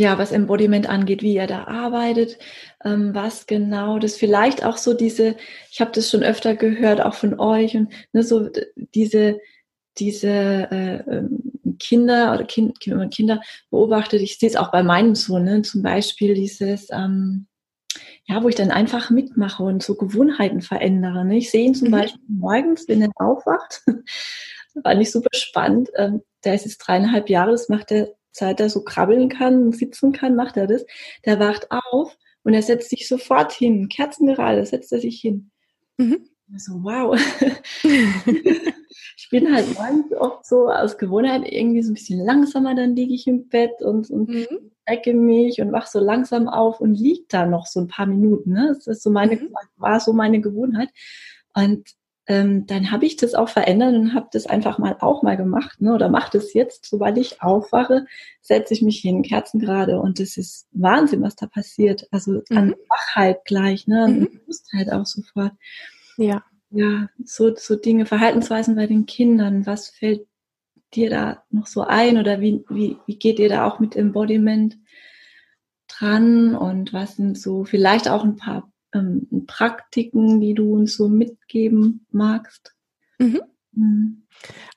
[0.00, 2.38] ja, was Embodiment angeht, wie er da arbeitet,
[2.84, 5.36] ähm, was genau das vielleicht auch so diese,
[5.70, 8.48] ich habe das schon öfter gehört, auch von euch und ne, so
[8.94, 9.38] diese
[9.98, 15.14] diese äh, ähm, Kinder oder kind, man Kinder beobachtet, ich sehe es auch bei meinem
[15.14, 17.46] Sohn, ne, zum Beispiel dieses ähm,
[18.26, 21.24] ja, wo ich dann einfach mitmache und so Gewohnheiten verändere.
[21.24, 21.38] Ne?
[21.38, 21.92] Ich sehe ihn zum mhm.
[21.92, 23.82] Beispiel morgens, wenn er aufwacht,
[24.74, 25.90] war nicht super spannend.
[25.96, 30.12] Ähm, der ist jetzt dreieinhalb Jahre, das macht er seit er so krabbeln kann sitzen
[30.12, 30.84] kann, macht er das.
[31.24, 33.88] Der wacht auf und er setzt sich sofort hin.
[33.88, 35.50] Kerzengerade setzt er sich hin.
[35.96, 36.26] Mhm.
[36.56, 37.16] So, wow.
[37.84, 43.14] ich bin halt morgens oft so aus Gewohnheit irgendwie so ein bisschen langsamer, dann liege
[43.14, 44.72] ich im Bett und, und mhm.
[44.84, 48.52] ecke mich und wach so langsam auf und liege da noch so ein paar Minuten.
[48.52, 48.74] Ne?
[48.74, 49.54] Das ist so meine, mhm.
[49.76, 50.88] war so meine Gewohnheit.
[51.54, 51.88] Und
[52.30, 55.80] ähm, dann habe ich das auch verändert und habe das einfach mal auch mal gemacht,
[55.80, 55.92] ne?
[55.92, 58.06] oder mache das jetzt, sobald ich aufwache,
[58.40, 62.06] setze ich mich hin, Kerzen gerade und das ist Wahnsinn, was da passiert.
[62.12, 62.74] Also an mhm.
[62.88, 64.28] Wachheit gleich, ne, an mhm.
[64.30, 65.54] Bewusstheit auch sofort.
[66.18, 66.44] Ja.
[66.70, 70.24] Ja, so, so Dinge, Verhaltensweisen bei den Kindern, was fällt
[70.94, 74.78] dir da noch so ein oder wie, wie, wie geht ihr da auch mit Embodiment
[75.88, 81.08] dran und was sind so vielleicht auch ein paar ähm, Praktiken, die du uns so
[81.08, 82.74] mitgeben magst?
[83.18, 83.40] Mhm.
[83.72, 84.22] Mhm.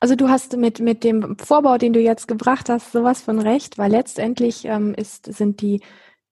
[0.00, 3.78] Also du hast mit, mit dem Vorbau, den du jetzt gebracht hast, sowas von recht,
[3.78, 5.80] weil letztendlich ähm, ist, sind die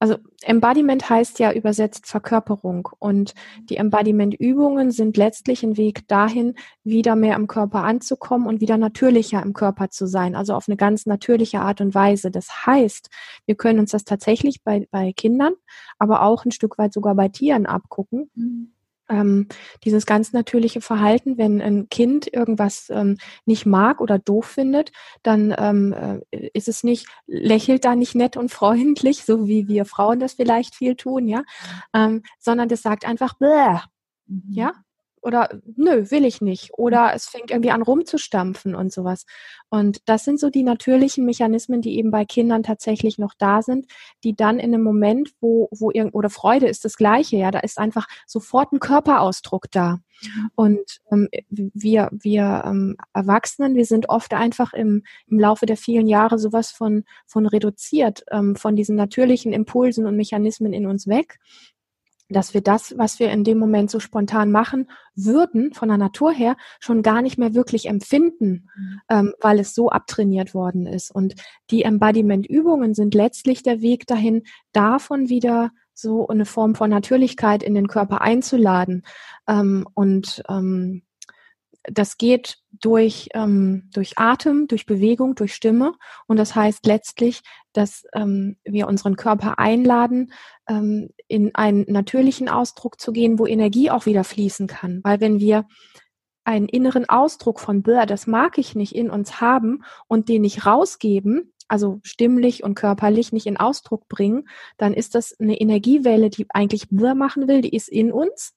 [0.03, 3.35] also Embodiment heißt ja übersetzt Verkörperung und
[3.71, 9.41] die Embodiment-Übungen sind letztlich ein Weg dahin, wieder mehr im Körper anzukommen und wieder natürlicher
[9.41, 12.33] im Körper zu sein, also auf eine ganz natürliche Art und Weise.
[12.33, 13.11] Das heißt,
[13.47, 15.53] wir können uns das tatsächlich bei, bei Kindern,
[16.01, 18.29] aber auch ein Stück weit sogar bei Tieren abgucken.
[18.35, 18.73] Mhm
[19.13, 19.47] ähm,
[19.85, 25.55] dieses ganz natürliche Verhalten, wenn ein Kind irgendwas ähm, nicht mag oder doof findet, dann
[25.59, 25.93] ähm,
[26.33, 30.35] äh, ist es nicht, lächelt da nicht nett und freundlich, so wie wir Frauen das
[30.35, 31.43] vielleicht viel tun, ja,
[31.95, 33.79] ähm, sondern das sagt einfach, Bäh,
[34.27, 34.43] mhm.
[34.51, 34.73] ja,
[35.23, 36.71] oder nö, will ich nicht.
[36.75, 39.25] Oder es fängt irgendwie an rumzustampfen und sowas.
[39.71, 43.87] Und das sind so die natürlichen Mechanismen, die eben bei Kindern tatsächlich noch da sind,
[44.25, 47.61] die dann in einem Moment, wo, wo irgend, oder Freude ist das Gleiche, ja, da
[47.61, 50.01] ist einfach sofort ein Körperausdruck da.
[50.55, 56.07] Und ähm, wir, wir ähm, Erwachsenen, wir sind oft einfach im, im Laufe der vielen
[56.07, 61.39] Jahre sowas von, von reduziert, ähm, von diesen natürlichen Impulsen und Mechanismen in uns weg
[62.33, 66.33] dass wir das, was wir in dem Moment so spontan machen würden, von der Natur
[66.33, 69.01] her, schon gar nicht mehr wirklich empfinden, mhm.
[69.09, 71.11] ähm, weil es so abtrainiert worden ist.
[71.11, 71.35] Und
[71.71, 77.75] die Embodiment-Übungen sind letztlich der Weg dahin, davon wieder so eine Form von Natürlichkeit in
[77.75, 79.05] den Körper einzuladen.
[79.47, 81.03] Ähm, und ähm,
[81.85, 85.95] das geht durch, ähm, durch Atem, durch Bewegung, durch Stimme.
[86.27, 90.33] Und das heißt letztlich, dass ähm, wir unseren Körper einladen,
[90.69, 95.01] ähm, in einen natürlichen Ausdruck zu gehen, wo Energie auch wieder fließen kann.
[95.03, 95.67] Weil wenn wir
[96.45, 100.67] einen inneren Ausdruck von Blah, das mag ich nicht in uns haben und den nicht
[100.67, 106.47] rausgeben, also stimmlich und körperlich nicht in Ausdruck bringen, dann ist das eine Energiewelle, die
[106.51, 108.55] eigentlich Blah machen will, die ist in uns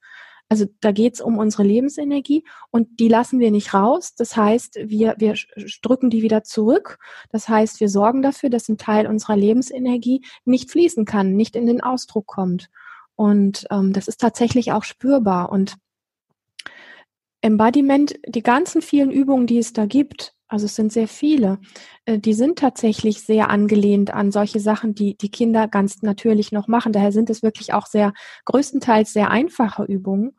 [0.48, 4.14] also da geht es um unsere Lebensenergie und die lassen wir nicht raus.
[4.16, 5.36] Das heißt, wir, wir
[5.82, 7.00] drücken die wieder zurück.
[7.32, 11.66] Das heißt, wir sorgen dafür, dass ein Teil unserer Lebensenergie nicht fließen kann, nicht in
[11.66, 12.70] den Ausdruck kommt.
[13.16, 15.52] Und ähm, das ist tatsächlich auch spürbar.
[15.52, 15.78] Und
[17.42, 21.60] Embodiment, die ganzen vielen Übungen, die es da gibt, also es sind sehr viele,
[22.06, 26.68] äh, die sind tatsächlich sehr angelehnt an solche Sachen, die die Kinder ganz natürlich noch
[26.68, 26.94] machen.
[26.94, 28.14] Daher sind es wirklich auch sehr
[28.46, 30.38] größtenteils sehr einfache Übungen.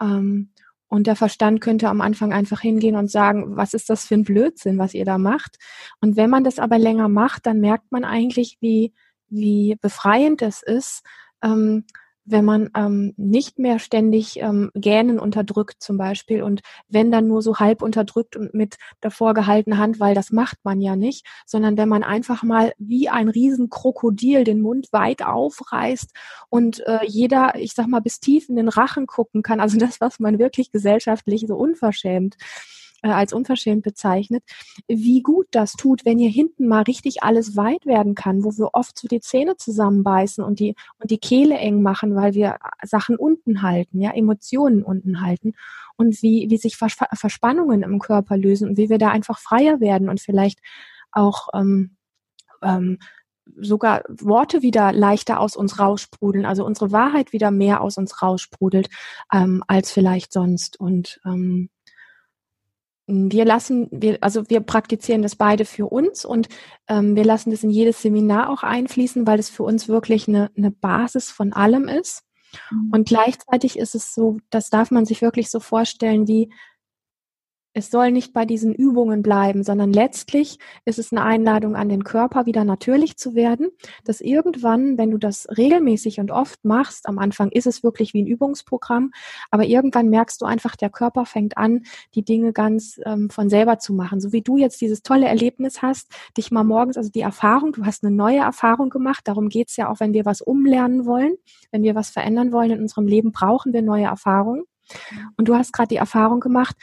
[0.00, 0.50] Ähm,
[0.88, 4.24] und der Verstand könnte am Anfang einfach hingehen und sagen, was ist das für ein
[4.24, 5.56] Blödsinn, was ihr da macht?
[6.00, 8.92] Und wenn man das aber länger macht, dann merkt man eigentlich, wie,
[9.28, 11.02] wie befreiend es ist,
[11.42, 11.84] ähm,
[12.24, 17.42] wenn man ähm, nicht mehr ständig ähm, Gähnen unterdrückt zum Beispiel und wenn dann nur
[17.42, 21.76] so halb unterdrückt und mit davor gehaltener Hand, weil das macht man ja nicht, sondern
[21.76, 26.12] wenn man einfach mal wie ein Riesenkrokodil den Mund weit aufreißt
[26.48, 30.00] und äh, jeder, ich sag mal, bis tief in den Rachen gucken kann, also das,
[30.00, 32.36] was man wirklich gesellschaftlich so unverschämt
[33.02, 34.42] äh, als unverschämt bezeichnet,
[34.88, 38.70] wie gut das tut, wenn hier hinten mal richtig alles weit werden kann, wo wir
[38.72, 43.16] oft so die Zähne zusammenbeißen und die, und die Kehle eng machen, weil wir Sachen
[43.16, 45.54] unten halten, ja, Emotionen unten halten
[45.96, 49.80] und wie, wie sich Vers Verspannungen im Körper lösen und wie wir da einfach freier
[49.80, 50.60] werden und vielleicht
[51.10, 51.96] auch ähm,
[52.62, 52.98] ähm,
[53.60, 58.88] sogar Worte wieder leichter aus uns raussprudeln, also unsere Wahrheit wieder mehr aus uns raussprudelt
[59.32, 60.78] ähm, als vielleicht sonst.
[60.78, 61.68] Und ähm,
[63.06, 66.48] wir lassen, wir, also wir praktizieren das beide für uns und
[66.88, 70.50] ähm, wir lassen das in jedes Seminar auch einfließen, weil es für uns wirklich eine,
[70.56, 72.22] eine Basis von allem ist.
[72.70, 72.90] Mhm.
[72.92, 76.52] Und gleichzeitig ist es so, das darf man sich wirklich so vorstellen, wie
[77.74, 82.04] es soll nicht bei diesen Übungen bleiben, sondern letztlich ist es eine Einladung an den
[82.04, 83.70] Körper, wieder natürlich zu werden,
[84.04, 88.22] dass irgendwann, wenn du das regelmäßig und oft machst, am Anfang ist es wirklich wie
[88.22, 89.12] ein Übungsprogramm,
[89.50, 91.82] aber irgendwann merkst du einfach, der Körper fängt an,
[92.14, 94.20] die Dinge ganz ähm, von selber zu machen.
[94.20, 97.84] So wie du jetzt dieses tolle Erlebnis hast, dich mal morgens, also die Erfahrung, du
[97.86, 101.36] hast eine neue Erfahrung gemacht, darum geht's ja auch, wenn wir was umlernen wollen,
[101.70, 104.64] wenn wir was verändern wollen in unserem Leben, brauchen wir neue Erfahrungen.
[105.36, 106.76] Und du hast gerade die Erfahrung gemacht,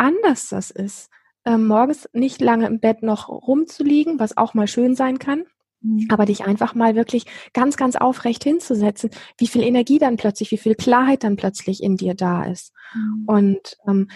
[0.00, 1.10] anders das ist,
[1.44, 5.44] äh, morgens nicht lange im Bett noch rumzuliegen, was auch mal schön sein kann.
[5.82, 6.08] Mhm.
[6.10, 7.24] Aber dich einfach mal wirklich
[7.54, 11.96] ganz, ganz aufrecht hinzusetzen, wie viel Energie dann plötzlich, wie viel Klarheit dann plötzlich in
[11.96, 12.72] dir da ist.
[12.94, 13.24] Mhm.
[13.26, 14.08] Und ähm,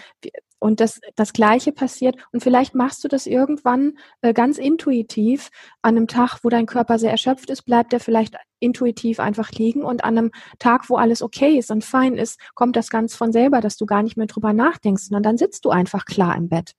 [0.59, 2.15] und das, das Gleiche passiert.
[2.31, 5.49] Und vielleicht machst du das irgendwann äh, ganz intuitiv.
[5.81, 9.83] An einem Tag, wo dein Körper sehr erschöpft ist, bleibt er vielleicht intuitiv einfach liegen.
[9.83, 13.31] Und an einem Tag, wo alles okay ist und fein ist, kommt das ganz von
[13.31, 16.49] selber, dass du gar nicht mehr drüber nachdenkst, sondern dann sitzt du einfach klar im
[16.49, 16.73] Bett.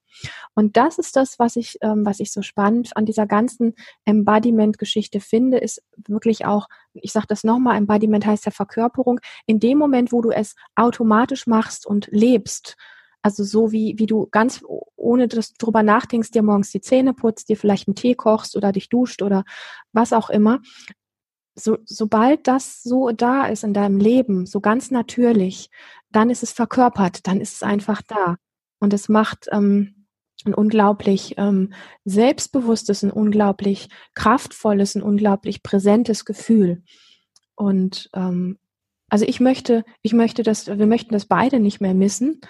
[0.54, 3.74] Und das ist das, was ich, ähm, was ich so spannend an dieser ganzen
[4.06, 9.20] Embodiment-Geschichte finde, ist wirklich auch, ich sage das nochmal, Embodiment heißt ja Verkörperung.
[9.46, 12.76] In dem Moment, wo du es automatisch machst und lebst,
[13.22, 14.62] also so wie, wie du ganz
[15.06, 18.56] ohne dass du drüber nachdenkst, dir morgens die Zähne putzt, dir vielleicht einen Tee kochst
[18.56, 19.44] oder dich duscht oder
[19.92, 20.60] was auch immer.
[21.54, 25.70] So, sobald das so da ist in deinem Leben, so ganz natürlich,
[26.10, 28.36] dann ist es verkörpert, dann ist es einfach da.
[28.78, 30.06] Und es macht ähm,
[30.44, 31.72] ein unglaublich ähm,
[32.04, 36.82] selbstbewusstes, ein unglaublich kraftvolles, ein unglaublich präsentes Gefühl.
[37.54, 38.58] Und ähm,
[39.08, 42.40] also ich möchte, ich möchte das, wir möchten das beide nicht mehr missen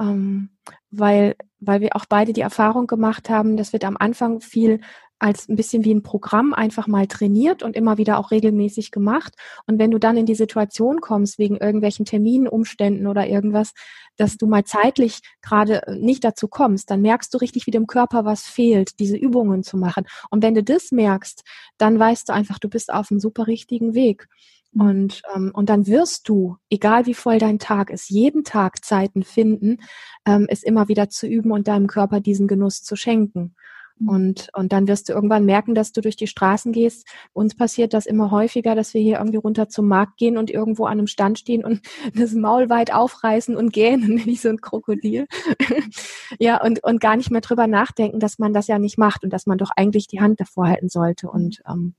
[0.00, 0.50] ähm,
[0.90, 4.80] weil, weil wir auch beide die Erfahrung gemacht haben, das wird am Anfang viel
[5.20, 9.34] als ein bisschen wie ein Programm einfach mal trainiert und immer wieder auch regelmäßig gemacht.
[9.66, 13.74] Und wenn du dann in die Situation kommst, wegen irgendwelchen Terminumständen oder irgendwas,
[14.16, 18.24] dass du mal zeitlich gerade nicht dazu kommst, dann merkst du richtig, wie dem Körper
[18.24, 20.06] was fehlt, diese Übungen zu machen.
[20.30, 21.44] Und wenn du das merkst,
[21.76, 24.26] dann weißt du einfach, du bist auf einem super richtigen Weg.
[24.72, 24.80] Mhm.
[24.80, 29.22] Und, ähm, und dann wirst du, egal wie voll dein Tag ist, jeden Tag Zeiten
[29.22, 29.78] finden,
[30.26, 33.54] ähm, es immer wieder zu üben und deinem Körper diesen Genuss zu schenken.
[33.98, 34.08] Mhm.
[34.08, 37.06] Und, und dann wirst du irgendwann merken, dass du durch die Straßen gehst.
[37.32, 40.86] Uns passiert das immer häufiger, dass wir hier irgendwie runter zum Markt gehen und irgendwo
[40.86, 41.80] an einem Stand stehen und
[42.14, 45.26] das Maul weit aufreißen und gähnen, wie so ein Krokodil.
[46.38, 49.32] ja, und, und gar nicht mehr drüber nachdenken, dass man das ja nicht macht und
[49.32, 51.94] dass man doch eigentlich die Hand davor halten sollte und ähm,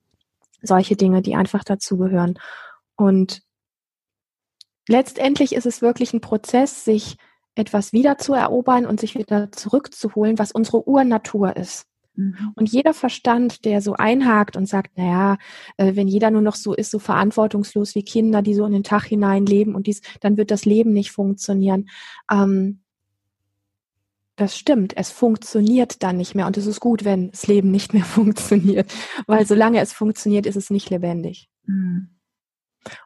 [0.62, 2.39] solche Dinge, die einfach dazugehören.
[2.95, 3.41] Und
[4.88, 7.18] letztendlich ist es wirklich ein Prozess, sich
[7.55, 11.86] etwas wieder zu erobern und sich wieder zurückzuholen, was unsere Urnatur ist.
[12.16, 12.53] Mhm.
[12.55, 15.38] Und jeder Verstand, der so einhakt und sagt, naja,
[15.78, 18.84] äh, wenn jeder nur noch so ist, so verantwortungslos wie Kinder, die so in den
[18.84, 21.89] Tag hinein leben und dies, dann wird das Leben nicht funktionieren.
[22.32, 22.82] Ähm,
[24.42, 27.94] das stimmt, es funktioniert dann nicht mehr und es ist gut, wenn das Leben nicht
[27.94, 28.92] mehr funktioniert,
[29.28, 31.48] weil solange es funktioniert, ist es nicht lebendig.
[31.66, 32.10] Mhm.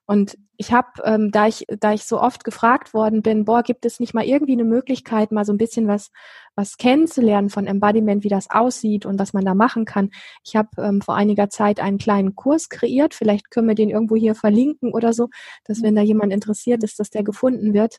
[0.06, 3.86] Und ich habe, ähm, da ich, da ich so oft gefragt worden bin, boah, gibt
[3.86, 6.12] es nicht mal irgendwie eine Möglichkeit, mal so ein bisschen was,
[6.56, 10.12] was kennenzulernen von Embodiment, wie das aussieht und was man da machen kann.
[10.46, 13.14] Ich habe ähm, vor einiger Zeit einen kleinen Kurs kreiert.
[13.14, 15.28] Vielleicht können wir den irgendwo hier verlinken oder so,
[15.66, 17.98] dass wenn da jemand interessiert ist, dass der gefunden wird.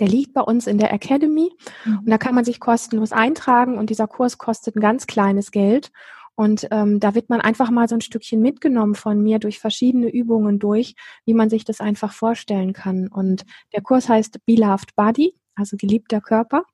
[0.00, 1.50] Der liegt bei uns in der Academy
[1.84, 1.98] mhm.
[1.98, 5.90] und da kann man sich kostenlos eintragen und dieser Kurs kostet ein ganz kleines Geld.
[6.36, 10.08] Und ähm, da wird man einfach mal so ein Stückchen mitgenommen von mir durch verschiedene
[10.08, 13.08] Übungen durch, wie man sich das einfach vorstellen kann.
[13.08, 16.64] Und der Kurs heißt Beloved Body, also geliebter Körper.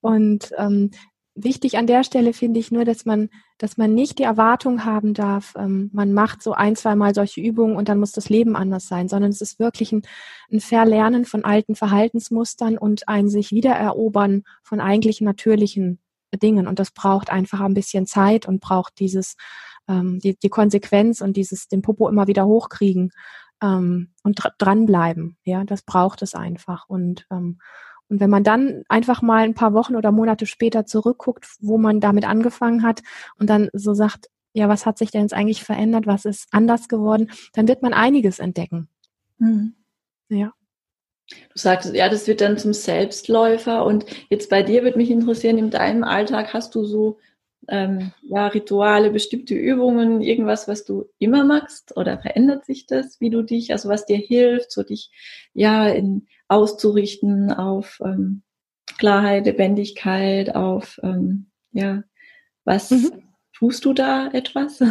[0.00, 0.92] Und ähm,
[1.34, 5.14] wichtig an der Stelle finde ich nur, dass man, dass man nicht die Erwartung haben
[5.14, 8.56] darf, ähm, man macht so ein, zwei Mal solche Übungen und dann muss das Leben
[8.56, 10.02] anders sein, sondern es ist wirklich ein,
[10.50, 16.00] ein Verlernen von alten Verhaltensmustern und ein sich wiedererobern von eigentlich natürlichen
[16.42, 16.66] Dingen.
[16.66, 19.36] Und das braucht einfach ein bisschen Zeit und braucht dieses,
[19.88, 23.10] ähm, die, die Konsequenz und dieses, den Popo immer wieder hochkriegen
[23.62, 25.36] ähm, und dr dranbleiben.
[25.44, 26.88] Ja, das braucht es einfach.
[26.88, 27.58] Und, ähm,
[28.12, 31.98] und wenn man dann einfach mal ein paar Wochen oder Monate später zurückguckt, wo man
[31.98, 33.00] damit angefangen hat
[33.38, 36.06] und dann so sagt, ja, was hat sich denn jetzt eigentlich verändert?
[36.06, 37.30] Was ist anders geworden?
[37.54, 38.90] Dann wird man einiges entdecken.
[39.38, 39.76] Mhm.
[40.28, 40.52] Ja.
[41.30, 43.82] Du sagst, ja, das wird dann zum Selbstläufer.
[43.86, 47.18] Und jetzt bei dir würde mich interessieren, in deinem Alltag hast du so
[47.68, 53.30] ähm, ja, Rituale, bestimmte Übungen, irgendwas, was du immer machst oder verändert sich das, wie
[53.30, 55.10] du dich, also was dir hilft, so dich
[55.54, 58.42] ja in, auszurichten auf ähm,
[58.98, 62.02] Klarheit, Lebendigkeit, auf ähm, ja,
[62.64, 63.22] was mhm.
[63.62, 64.82] Tust du da etwas?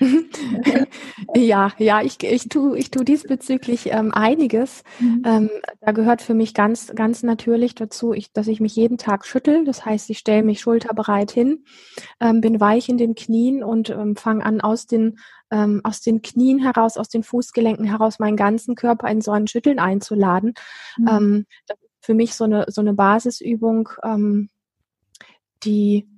[1.36, 4.82] ja, ja, ich, ich tue ich tu diesbezüglich ähm, einiges.
[4.98, 5.22] Mhm.
[5.24, 9.26] Ähm, da gehört für mich ganz, ganz natürlich dazu, ich, dass ich mich jeden Tag
[9.26, 9.64] schüttel.
[9.64, 11.64] Das heißt, ich stelle mich schulterbereit hin,
[12.18, 15.20] ähm, bin weich in den Knien und ähm, fange an, aus den,
[15.50, 19.46] ähm, aus den Knien heraus, aus den Fußgelenken heraus, meinen ganzen Körper in so ein
[19.46, 20.54] Schütteln einzuladen.
[20.96, 21.08] Mhm.
[21.08, 23.88] Ähm, das ist für mich so eine, so eine Basisübung,
[25.62, 26.08] die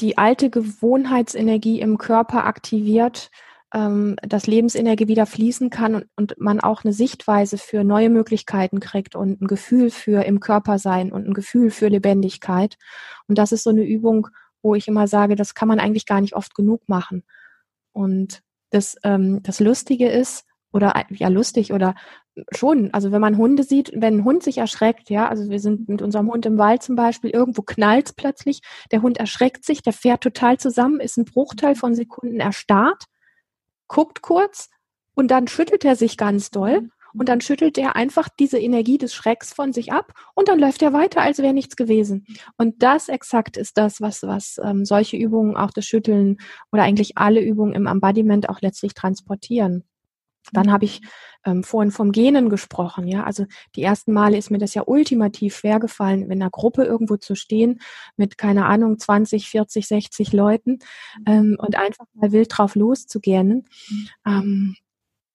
[0.00, 3.30] die alte Gewohnheitsenergie im Körper aktiviert,
[3.74, 8.80] ähm, dass Lebensenergie wieder fließen kann und, und man auch eine Sichtweise für neue Möglichkeiten
[8.80, 12.76] kriegt und ein Gefühl für im Körper sein und ein Gefühl für Lebendigkeit.
[13.26, 14.28] Und das ist so eine Übung,
[14.62, 17.24] wo ich immer sage, das kann man eigentlich gar nicht oft genug machen.
[17.96, 21.94] Und das, ähm, das Lustige ist, oder ja lustig oder
[22.52, 25.88] schon, also wenn man Hunde sieht, wenn ein Hund sich erschreckt, ja, also wir sind
[25.88, 28.60] mit unserem Hund im Wald zum Beispiel, irgendwo knallt plötzlich,
[28.92, 33.04] der Hund erschreckt sich, der fährt total zusammen, ist ein Bruchteil von Sekunden erstarrt,
[33.88, 34.68] guckt kurz
[35.14, 36.90] und dann schüttelt er sich ganz doll mhm.
[37.18, 40.82] Und dann schüttelt er einfach diese Energie des Schrecks von sich ab und dann läuft
[40.82, 42.26] er weiter, als wäre nichts gewesen.
[42.56, 46.38] Und das exakt ist das, was, was ähm, solche Übungen, auch das Schütteln
[46.72, 49.84] oder eigentlich alle Übungen im Embodiment auch letztlich transportieren.
[50.52, 51.00] Dann habe ich
[51.44, 53.24] ähm, vorhin vom Genen gesprochen, ja.
[53.24, 57.16] Also die ersten Male ist mir das ja ultimativ schwer gefallen, in einer Gruppe irgendwo
[57.16, 57.80] zu stehen
[58.16, 60.78] mit, keine Ahnung, 20, 40, 60 Leuten
[61.26, 63.68] ähm, und einfach mal wild drauf loszugähnen.
[64.24, 64.76] Ähm,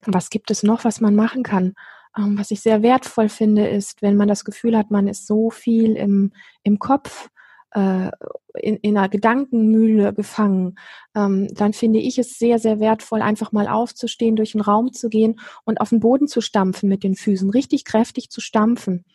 [0.05, 1.73] was gibt es noch, was man machen kann?
[2.17, 5.49] Ähm, was ich sehr wertvoll finde, ist, wenn man das Gefühl hat, man ist so
[5.49, 6.31] viel im,
[6.63, 7.29] im Kopf
[7.73, 8.11] äh,
[8.59, 10.75] in, in einer Gedankenmühle gefangen,
[11.15, 15.09] ähm, dann finde ich es sehr, sehr wertvoll, einfach mal aufzustehen, durch den Raum zu
[15.09, 19.05] gehen und auf den Boden zu stampfen mit den Füßen, richtig kräftig zu stampfen.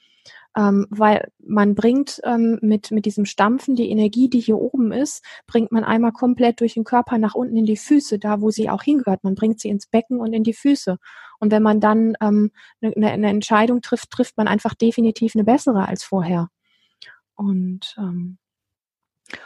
[0.57, 5.23] Ähm, weil man bringt ähm, mit, mit diesem Stampfen die Energie, die hier oben ist,
[5.47, 8.71] bringt man einmal komplett durch den Körper nach unten in die Füße, da wo sie
[8.71, 9.23] auch hingehört.
[9.23, 10.97] Man bringt sie ins Becken und in die Füße.
[11.39, 12.51] Und wenn man dann ähm,
[12.81, 16.49] eine, eine Entscheidung trifft, trifft man einfach definitiv eine bessere als vorher.
[17.35, 18.39] Und ähm,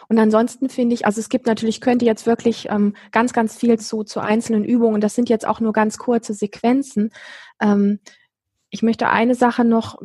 [0.09, 3.57] und ansonsten finde ich, also es gibt natürlich, ich könnte jetzt wirklich ähm, ganz, ganz
[3.57, 5.01] viel zu, zu einzelnen Übungen.
[5.01, 7.11] Das sind jetzt auch nur ganz kurze Sequenzen.
[7.63, 8.01] Ähm,
[8.71, 10.01] ich möchte eine Sache noch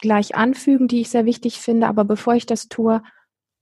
[0.00, 3.02] gleich anfügen, die ich sehr wichtig finde, aber bevor ich das tue,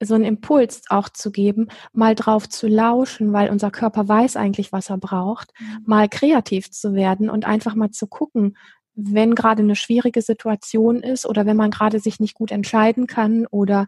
[0.01, 4.73] so einen Impuls auch zu geben, mal drauf zu lauschen, weil unser Körper weiß eigentlich,
[4.73, 5.83] was er braucht, mhm.
[5.87, 8.57] mal kreativ zu werden und einfach mal zu gucken,
[9.01, 13.47] wenn gerade eine schwierige Situation ist oder wenn man gerade sich nicht gut entscheiden kann
[13.47, 13.87] oder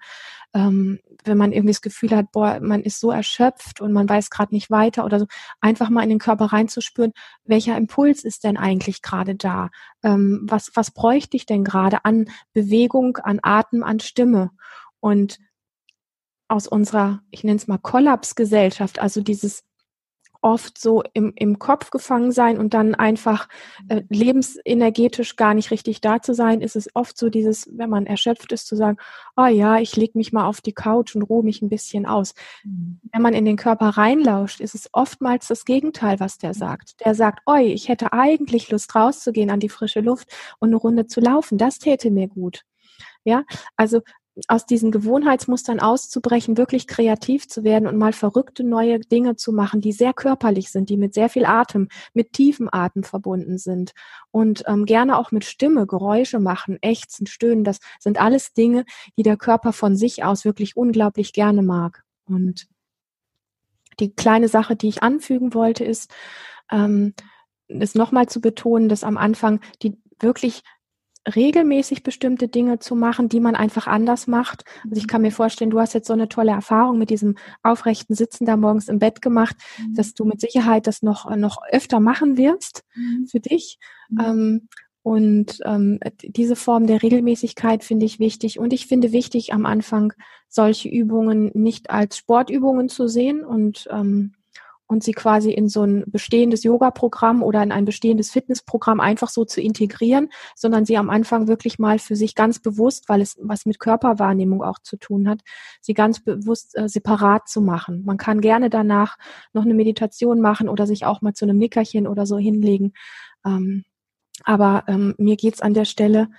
[0.54, 4.30] ähm, wenn man irgendwie das Gefühl hat, boah, man ist so erschöpft und man weiß
[4.30, 5.26] gerade nicht weiter oder so,
[5.60, 7.12] einfach mal in den Körper reinzuspüren,
[7.44, 9.70] welcher Impuls ist denn eigentlich gerade da?
[10.04, 14.52] Ähm, was, was bräuchte ich denn gerade an Bewegung, an Atem, an Stimme?
[15.00, 15.38] Und
[16.46, 19.64] aus unserer, ich nenne es mal Kollapsgesellschaft, also dieses
[20.42, 23.48] oft so im, im Kopf gefangen sein und dann einfach
[23.88, 28.06] äh, lebensenergetisch gar nicht richtig da zu sein, ist es oft so dieses, wenn man
[28.06, 28.98] erschöpft ist, zu sagen,
[29.36, 32.34] oh ja, ich leg mich mal auf die Couch und ruhe mich ein bisschen aus.
[32.64, 33.00] Mhm.
[33.12, 37.04] Wenn man in den Körper reinlauscht, ist es oftmals das Gegenteil, was der sagt.
[37.04, 40.28] Der sagt, oi, ich hätte eigentlich Lust rauszugehen an die frische Luft
[40.58, 41.58] und eine Runde zu laufen.
[41.58, 42.62] Das täte mir gut.
[43.24, 43.44] Ja,
[43.76, 44.00] also
[44.48, 49.80] aus diesen Gewohnheitsmustern auszubrechen, wirklich kreativ zu werden und mal verrückte neue Dinge zu machen,
[49.80, 53.92] die sehr körperlich sind, die mit sehr viel Atem, mit tiefem Atem verbunden sind
[54.30, 57.64] und ähm, gerne auch mit Stimme Geräusche machen, ächzen, stöhnen.
[57.64, 58.84] Das sind alles Dinge,
[59.16, 62.04] die der Körper von sich aus wirklich unglaublich gerne mag.
[62.26, 62.68] Und
[63.98, 66.12] die kleine Sache, die ich anfügen wollte, ist,
[66.70, 67.14] ähm,
[67.68, 70.62] ist nochmal zu betonen, dass am Anfang die wirklich
[71.34, 74.64] regelmäßig bestimmte Dinge zu machen, die man einfach anders macht.
[74.84, 78.14] Also ich kann mir vorstellen, du hast jetzt so eine tolle Erfahrung mit diesem aufrechten
[78.14, 79.94] Sitzen da morgens im Bett gemacht, mhm.
[79.94, 83.26] dass du mit Sicherheit das noch, noch öfter machen wirst mhm.
[83.26, 83.78] für dich.
[84.08, 84.20] Mhm.
[84.20, 84.68] Ähm,
[85.02, 88.58] und ähm, diese Form der Regelmäßigkeit finde ich wichtig.
[88.58, 90.12] Und ich finde wichtig, am Anfang
[90.48, 94.34] solche Übungen nicht als Sportübungen zu sehen und ähm,
[94.90, 99.44] und sie quasi in so ein bestehendes Yoga-Programm oder in ein bestehendes Fitnessprogramm einfach so
[99.44, 103.66] zu integrieren, sondern sie am Anfang wirklich mal für sich ganz bewusst, weil es was
[103.66, 105.42] mit Körperwahrnehmung auch zu tun hat,
[105.80, 108.04] sie ganz bewusst äh, separat zu machen.
[108.04, 109.16] Man kann gerne danach
[109.52, 112.92] noch eine Meditation machen oder sich auch mal zu einem Nickerchen oder so hinlegen.
[113.46, 113.84] Ähm,
[114.42, 116.30] aber ähm, mir geht's an der Stelle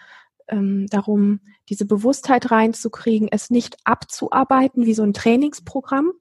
[0.51, 1.39] ähm, darum,
[1.69, 6.11] diese Bewusstheit reinzukriegen, es nicht abzuarbeiten wie so ein Trainingsprogramm,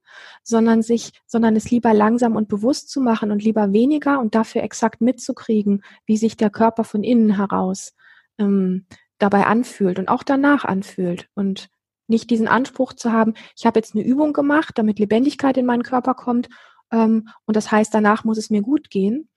[0.42, 4.62] sondern sich, sondern es lieber langsam und bewusst zu machen und lieber weniger und dafür
[4.62, 7.94] exakt mitzukriegen, wie sich der Körper von innen heraus
[8.38, 8.86] ähm,
[9.18, 11.68] dabei anfühlt und auch danach anfühlt und
[12.06, 15.82] nicht diesen Anspruch zu haben, ich habe jetzt eine Übung gemacht, damit Lebendigkeit in meinen
[15.82, 16.48] Körper kommt
[16.90, 19.28] ähm, und das heißt, danach muss es mir gut gehen.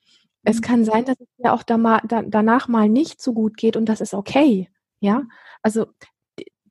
[0.44, 0.62] Es mhm.
[0.62, 3.78] kann sein, dass es mir auch da mal, da, danach mal nicht so gut geht
[3.78, 4.70] und das ist okay.
[5.04, 5.24] Ja,
[5.62, 5.88] also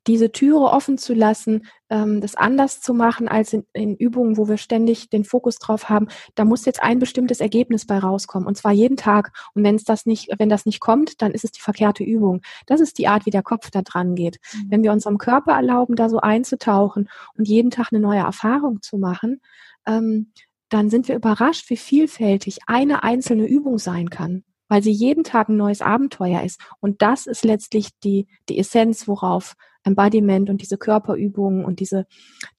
[0.07, 4.47] diese Türe offen zu lassen, ähm, das anders zu machen als in, in, Übungen, wo
[4.47, 8.57] wir ständig den Fokus drauf haben, da muss jetzt ein bestimmtes Ergebnis bei rauskommen und
[8.57, 9.31] zwar jeden Tag.
[9.53, 12.41] Und wenn es das nicht, wenn das nicht kommt, dann ist es die verkehrte Übung.
[12.65, 14.39] Das ist die Art, wie der Kopf da dran geht.
[14.53, 14.71] Mhm.
[14.71, 17.07] Wenn wir unserem Körper erlauben, da so einzutauchen
[17.37, 19.41] und jeden Tag eine neue Erfahrung zu machen,
[19.85, 20.31] ähm,
[20.69, 24.43] dann sind wir überrascht, wie vielfältig eine einzelne Übung sein kann
[24.73, 26.59] weil sie jeden Tag ein neues Abenteuer ist.
[26.79, 29.53] Und das ist letztlich die, die Essenz, worauf
[29.83, 32.07] Embodiment und diese Körperübungen und diese,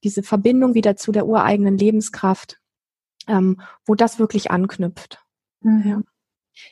[0.05, 2.61] diese Verbindung wieder zu der ureigenen Lebenskraft,
[3.27, 5.25] ähm, wo das wirklich anknüpft.
[5.63, 5.83] Mhm.
[5.85, 6.03] Ja.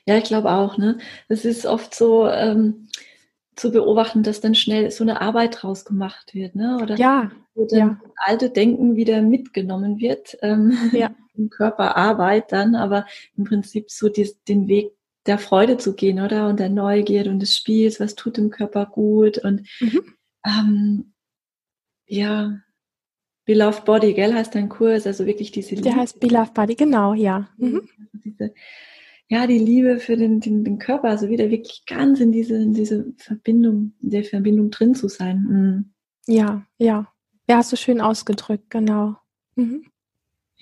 [0.06, 0.78] ja, ich glaube auch.
[0.78, 0.98] Ne?
[1.26, 2.86] Es ist oft so ähm,
[3.56, 6.54] zu beobachten, dass dann schnell so eine Arbeit draus gemacht wird.
[6.54, 6.78] Ne?
[6.80, 8.00] Oder ja, wo dann ja.
[8.14, 10.38] alte Denken wieder mitgenommen wird.
[10.40, 11.10] Ähm, ja.
[11.34, 13.06] Im Körperarbeit dann, aber
[13.38, 14.92] im Prinzip so die, den Weg
[15.26, 16.48] der Freude zu gehen, oder?
[16.48, 20.00] Und der Neugier und des Spiels, was tut dem Körper gut und mhm.
[20.44, 21.12] ähm,
[22.06, 22.58] ja,
[23.44, 25.82] Beloved Body, gell, heißt dein Kurs, also wirklich diese Liebe.
[25.82, 27.48] Der heißt Beloved Body, genau, ja.
[27.56, 27.88] Mhm.
[27.98, 28.54] Also diese,
[29.28, 32.74] ja, die Liebe für den, den, den Körper, also wieder wirklich ganz in diese, in
[32.74, 35.46] diese Verbindung, in der Verbindung drin zu sein.
[35.48, 35.92] Mhm.
[36.26, 37.12] Ja, ja.
[37.48, 39.16] Ja, hast du schön ausgedrückt, genau.
[39.56, 39.86] Mhm.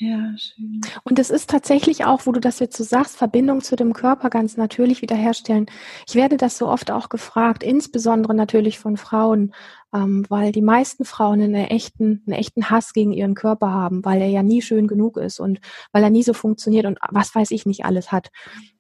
[0.03, 0.81] Ja, schön.
[1.05, 4.31] Und es ist tatsächlich auch, wo du das jetzt so sagst, Verbindung zu dem Körper
[4.31, 5.67] ganz natürlich wiederherstellen.
[6.09, 9.53] Ich werde das so oft auch gefragt, insbesondere natürlich von Frauen,
[9.93, 14.23] ähm, weil die meisten Frauen einen echten, einen echten Hass gegen ihren Körper haben, weil
[14.23, 15.61] er ja nie schön genug ist und
[15.93, 18.31] weil er nie so funktioniert und was weiß ich nicht alles hat.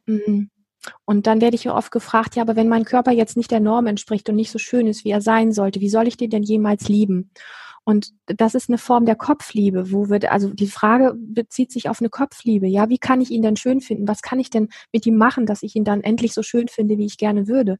[0.07, 0.51] Mhm.
[1.05, 3.61] und dann werde ich ja oft gefragt, ja, aber wenn mein Körper jetzt nicht der
[3.61, 6.31] Norm entspricht und nicht so schön ist, wie er sein sollte, wie soll ich den
[6.31, 7.31] denn jemals lieben?
[7.91, 12.01] Und das ist eine Form der Kopfliebe, wo wird, also die Frage bezieht sich auf
[12.01, 12.69] eine Kopfliebe.
[12.69, 14.07] Ja, wie kann ich ihn denn schön finden?
[14.07, 16.99] Was kann ich denn mit ihm machen, dass ich ihn dann endlich so schön finde,
[16.99, 17.79] wie ich gerne würde?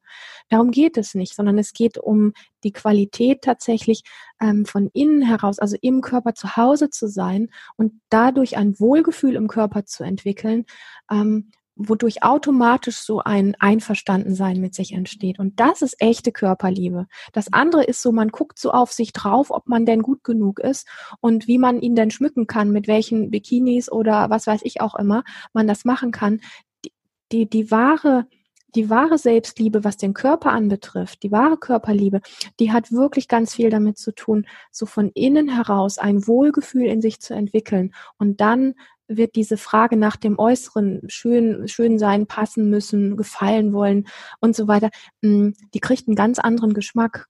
[0.49, 2.33] Darum geht es nicht, sondern es geht um
[2.65, 4.03] die Qualität tatsächlich
[4.41, 9.37] ähm, von innen heraus, also im Körper zu Hause zu sein und dadurch ein Wohlgefühl
[9.37, 10.65] im Körper zu entwickeln,
[11.09, 11.53] ähm,
[11.89, 15.39] wodurch automatisch so ein Einverstandensein mit sich entsteht.
[15.39, 17.07] Und das ist echte Körperliebe.
[17.33, 20.61] Das andere ist so, man guckt so auf sich drauf, ob man denn gut genug
[20.61, 20.87] ist
[21.21, 24.95] und wie man ihn denn schmücken kann, mit welchen Bikinis oder was weiß ich auch
[24.95, 26.41] immer man das machen kann.
[26.85, 26.93] Die,
[27.33, 28.27] die, die wahre
[28.75, 32.21] die wahre Selbstliebe, was den Körper anbetrifft, die wahre Körperliebe,
[32.59, 37.01] die hat wirklich ganz viel damit zu tun, so von innen heraus ein Wohlgefühl in
[37.01, 38.75] sich zu entwickeln und dann
[39.11, 44.07] wird diese Frage nach dem Äußeren schön, schön sein, passen müssen, gefallen wollen
[44.41, 44.91] und so weiter,
[45.23, 47.27] mm, die kriegt einen ganz anderen Geschmack,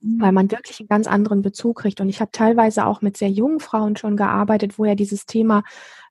[0.00, 0.20] mhm.
[0.20, 2.00] weil man wirklich einen ganz anderen Bezug kriegt.
[2.00, 5.64] Und ich habe teilweise auch mit sehr jungen Frauen schon gearbeitet, wo ja dieses Thema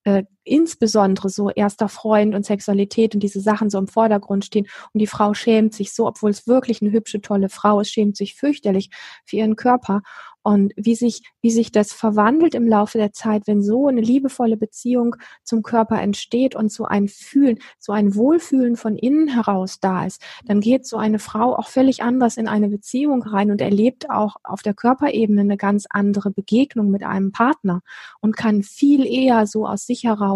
[0.03, 4.67] äh, insbesondere so erster Freund und Sexualität und diese Sachen so im Vordergrund stehen.
[4.93, 8.17] Und die Frau schämt sich so, obwohl es wirklich eine hübsche, tolle Frau ist, schämt
[8.17, 8.89] sich fürchterlich
[9.25, 10.01] für ihren Körper.
[10.43, 14.57] Und wie sich, wie sich das verwandelt im Laufe der Zeit, wenn so eine liebevolle
[14.57, 20.05] Beziehung zum Körper entsteht und so ein Fühlen, so ein Wohlfühlen von innen heraus da
[20.05, 24.09] ist, dann geht so eine Frau auch völlig anders in eine Beziehung rein und erlebt
[24.09, 27.81] auch auf der Körperebene eine ganz andere Begegnung mit einem Partner
[28.19, 30.32] und kann viel eher so aus sich heraus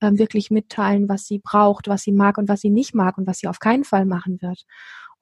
[0.00, 3.26] äh, wirklich mitteilen, was sie braucht, was sie mag und was sie nicht mag und
[3.26, 4.64] was sie auf keinen Fall machen wird.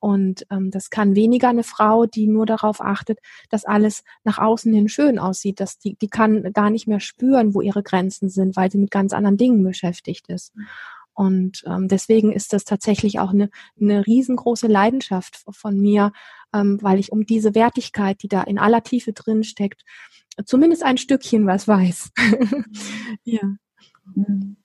[0.01, 3.19] Und ähm, das kann weniger eine Frau, die nur darauf achtet,
[3.51, 5.61] dass alles nach außen hin schön aussieht.
[5.61, 8.91] Dass die, die kann gar nicht mehr spüren, wo ihre Grenzen sind, weil sie mit
[8.91, 10.53] ganz anderen Dingen beschäftigt ist.
[11.15, 13.51] Und ähm, deswegen ist das tatsächlich auch eine,
[13.81, 16.13] eine riesengroße Leidenschaft von mir,
[16.55, 19.83] ähm, weil ich um diese Wertigkeit, die da in aller Tiefe drin steckt,
[20.45, 22.11] zumindest ein Stückchen was weiß.
[23.25, 23.41] ja.
[24.15, 24.57] Mhm.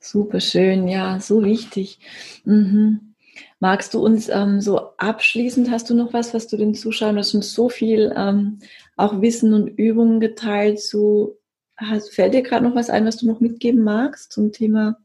[0.00, 1.98] Super schön, ja, so wichtig.
[2.44, 3.14] Mhm.
[3.60, 7.20] Magst du uns ähm, so abschließend, hast du noch was, was du den Zuschauern, du
[7.20, 8.58] hast uns so viel ähm,
[8.96, 11.38] auch Wissen und Übungen geteilt, so,
[11.76, 14.98] hast, fällt dir gerade noch was ein, was du noch mitgeben magst zum Thema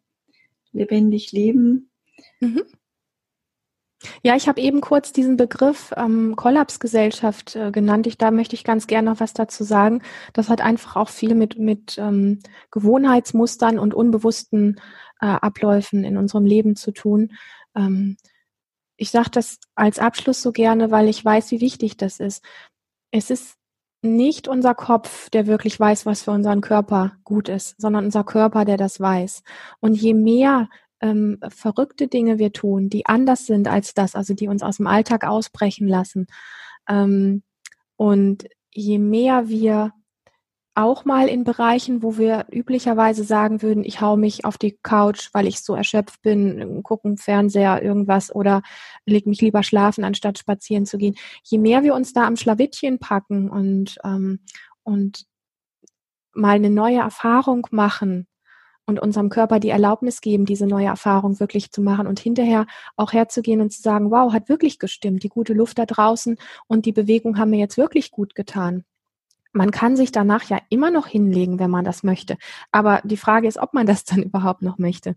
[0.71, 1.89] lebendig leben?
[2.39, 2.63] Mhm.
[4.21, 8.05] Ja, ich habe eben kurz diesen Begriff ähm, Kollapsgesellschaft äh, genannt.
[8.05, 10.03] Ich, da möchte ich ganz gerne noch was dazu sagen.
[10.33, 12.39] Das hat einfach auch viel mit, mit ähm,
[12.71, 14.79] Gewohnheitsmustern und unbewussten
[15.19, 17.33] äh, Abläufen in unserem Leben zu tun.
[17.75, 18.17] Ähm,
[18.97, 22.43] ich sage das als Abschluss so gerne, weil ich weiß, wie wichtig das ist.
[23.11, 23.55] Es ist
[24.03, 28.63] nicht unser Kopf, der wirklich weiß, was für unseren Körper gut ist, sondern unser Körper,
[28.63, 29.43] der das weiß.
[29.79, 30.69] Und je mehr
[31.01, 34.87] ähm, verrückte Dinge wir tun, die anders sind als das, also die uns aus dem
[34.87, 36.27] Alltag ausbrechen lassen,
[36.87, 37.43] ähm,
[37.97, 39.93] und je mehr wir
[40.75, 45.29] auch mal in Bereichen, wo wir üblicherweise sagen würden, ich hau mich auf die Couch,
[45.33, 48.61] weil ich so erschöpft bin, gucken Fernseher, irgendwas oder
[49.03, 51.15] leg mich lieber schlafen, anstatt spazieren zu gehen.
[51.43, 54.41] Je mehr wir uns da am Schlawittchen packen und, ähm,
[54.83, 55.25] und
[56.33, 58.27] mal eine neue Erfahrung machen
[58.87, 62.65] und unserem Körper die Erlaubnis geben, diese neue Erfahrung wirklich zu machen und hinterher
[62.95, 66.85] auch herzugehen und zu sagen, wow, hat wirklich gestimmt, die gute Luft da draußen und
[66.85, 68.85] die Bewegung haben mir jetzt wirklich gut getan
[69.57, 72.37] man kann sich danach ja immer noch hinlegen, wenn man das möchte.
[72.71, 75.15] Aber die Frage ist, ob man das dann überhaupt noch möchte.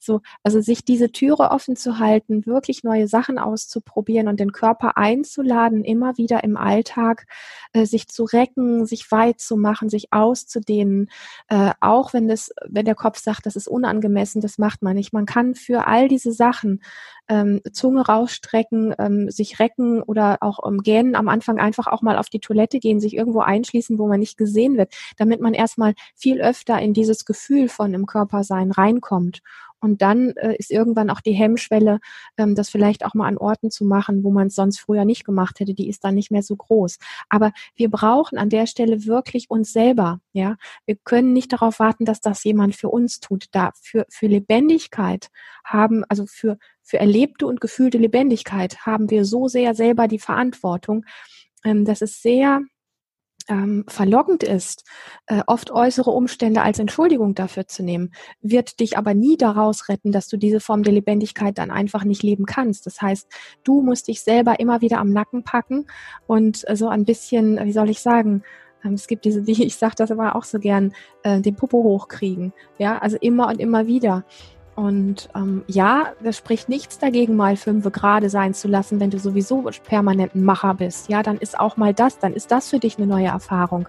[0.00, 4.98] So, also sich diese Türe offen zu halten, wirklich neue Sachen auszuprobieren und den Körper
[4.98, 7.26] einzuladen, immer wieder im Alltag,
[7.72, 11.08] äh, sich zu recken, sich weit zu machen, sich auszudehnen,
[11.48, 15.12] äh, auch wenn das, wenn der Kopf sagt, das ist unangemessen, das macht man nicht.
[15.12, 16.80] Man kann für all diese Sachen
[17.28, 22.18] ähm, Zunge rausstrecken, ähm, sich recken oder auch ähm, gähnen, am Anfang einfach auch mal
[22.18, 25.94] auf die Toilette gehen, sich irgendwo einschließen, wo man nicht gesehen wird, damit man erstmal
[26.14, 29.40] viel öfter in dieses Gefühl von im Körpersein reinkommt.
[29.86, 32.00] Und dann äh, ist irgendwann auch die Hemmschwelle,
[32.36, 35.24] ähm, das vielleicht auch mal an Orten zu machen, wo man es sonst früher nicht
[35.24, 36.98] gemacht hätte, die ist dann nicht mehr so groß.
[37.28, 40.20] Aber wir brauchen an der Stelle wirklich uns selber.
[40.32, 40.56] Ja,
[40.86, 43.46] wir können nicht darauf warten, dass das jemand für uns tut.
[43.52, 45.28] Da für, für Lebendigkeit
[45.64, 51.04] haben, also für, für erlebte und gefühlte Lebendigkeit haben wir so sehr selber die Verantwortung.
[51.64, 52.62] Ähm, das ist sehr
[53.48, 54.84] ähm, verlockend ist,
[55.26, 60.12] äh, oft äußere Umstände als Entschuldigung dafür zu nehmen, wird dich aber nie daraus retten,
[60.12, 62.86] dass du diese Form der Lebendigkeit dann einfach nicht leben kannst.
[62.86, 63.28] Das heißt,
[63.64, 65.86] du musst dich selber immer wieder am Nacken packen
[66.26, 68.42] und äh, so ein bisschen, wie soll ich sagen,
[68.84, 70.92] ähm, es gibt diese, wie ich sage das aber auch so gern,
[71.22, 72.52] äh, den Popo hochkriegen.
[72.78, 74.24] Ja, also immer und immer wieder.
[74.76, 79.18] Und ähm, ja, das spricht nichts dagegen, mal fünf gerade sein zu lassen, wenn du
[79.18, 81.08] sowieso permanent ein Macher bist.
[81.08, 83.88] Ja, dann ist auch mal das, dann ist das für dich eine neue Erfahrung,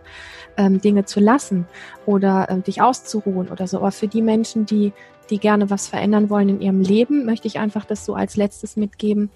[0.56, 1.68] ähm, Dinge zu lassen
[2.06, 3.78] oder äh, dich auszuruhen oder so.
[3.78, 4.94] Aber für die Menschen, die
[5.30, 8.78] die gerne was verändern wollen in ihrem Leben, möchte ich einfach das so als letztes
[8.78, 9.30] mitgeben.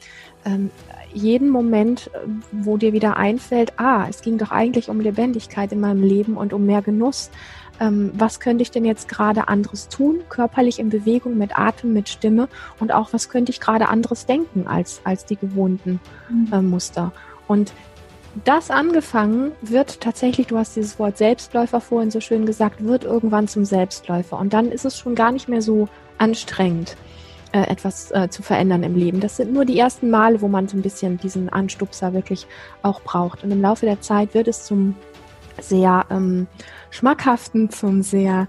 [0.46, 0.70] Ähm,
[1.14, 5.80] jeden Moment, äh, wo dir wieder einfällt, ah, es ging doch eigentlich um Lebendigkeit in
[5.80, 7.30] meinem Leben und um mehr Genuss
[7.82, 12.08] ähm, was könnte ich denn jetzt gerade anderes tun, körperlich in Bewegung, mit Atem, mit
[12.08, 12.48] Stimme
[12.80, 16.00] und auch, was könnte ich gerade anderes denken als, als die gewohnten
[16.54, 17.12] äh, Muster.
[17.48, 17.74] Und
[18.46, 23.48] das angefangen wird tatsächlich, du hast dieses Wort Selbstläufer vorhin so schön gesagt, wird irgendwann
[23.48, 24.38] zum Selbstläufer.
[24.38, 26.96] Und dann ist es schon gar nicht mehr so anstrengend,
[27.52, 29.20] äh, etwas äh, zu verändern im Leben.
[29.20, 32.48] Das sind nur die ersten Male, wo man so ein bisschen diesen Anstupser wirklich
[32.84, 33.44] auch braucht.
[33.44, 34.96] Und im Laufe der Zeit wird es zum
[35.60, 36.48] sehr ähm,
[36.90, 38.48] schmackhaften, zum sehr,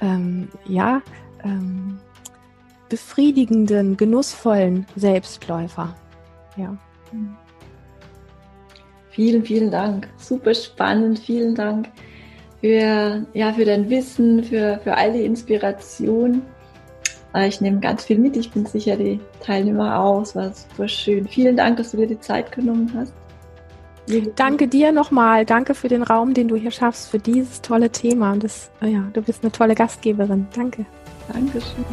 [0.00, 1.02] ähm, ja,
[1.44, 1.98] ähm,
[2.88, 5.94] befriedigenden, genussvollen Selbstläufer.
[6.56, 6.76] Ja.
[9.10, 10.08] Vielen, vielen Dank.
[10.18, 11.18] Super spannend.
[11.18, 11.88] Vielen Dank
[12.60, 16.42] für, ja, für dein Wissen, für, für all die Inspiration.
[17.34, 18.36] Äh, ich nehme ganz viel mit.
[18.36, 20.22] Ich bin sicher, die Teilnehmer auch.
[20.22, 21.26] Es war super schön.
[21.26, 23.12] Vielen Dank, dass du dir die Zeit genommen hast.
[24.36, 25.46] Danke dir nochmal.
[25.46, 28.32] Danke für den Raum, den du hier schaffst, für dieses tolle Thema.
[28.32, 30.46] Und das, ja, du bist eine tolle Gastgeberin.
[30.54, 30.86] Danke.
[31.32, 31.84] Dankeschön.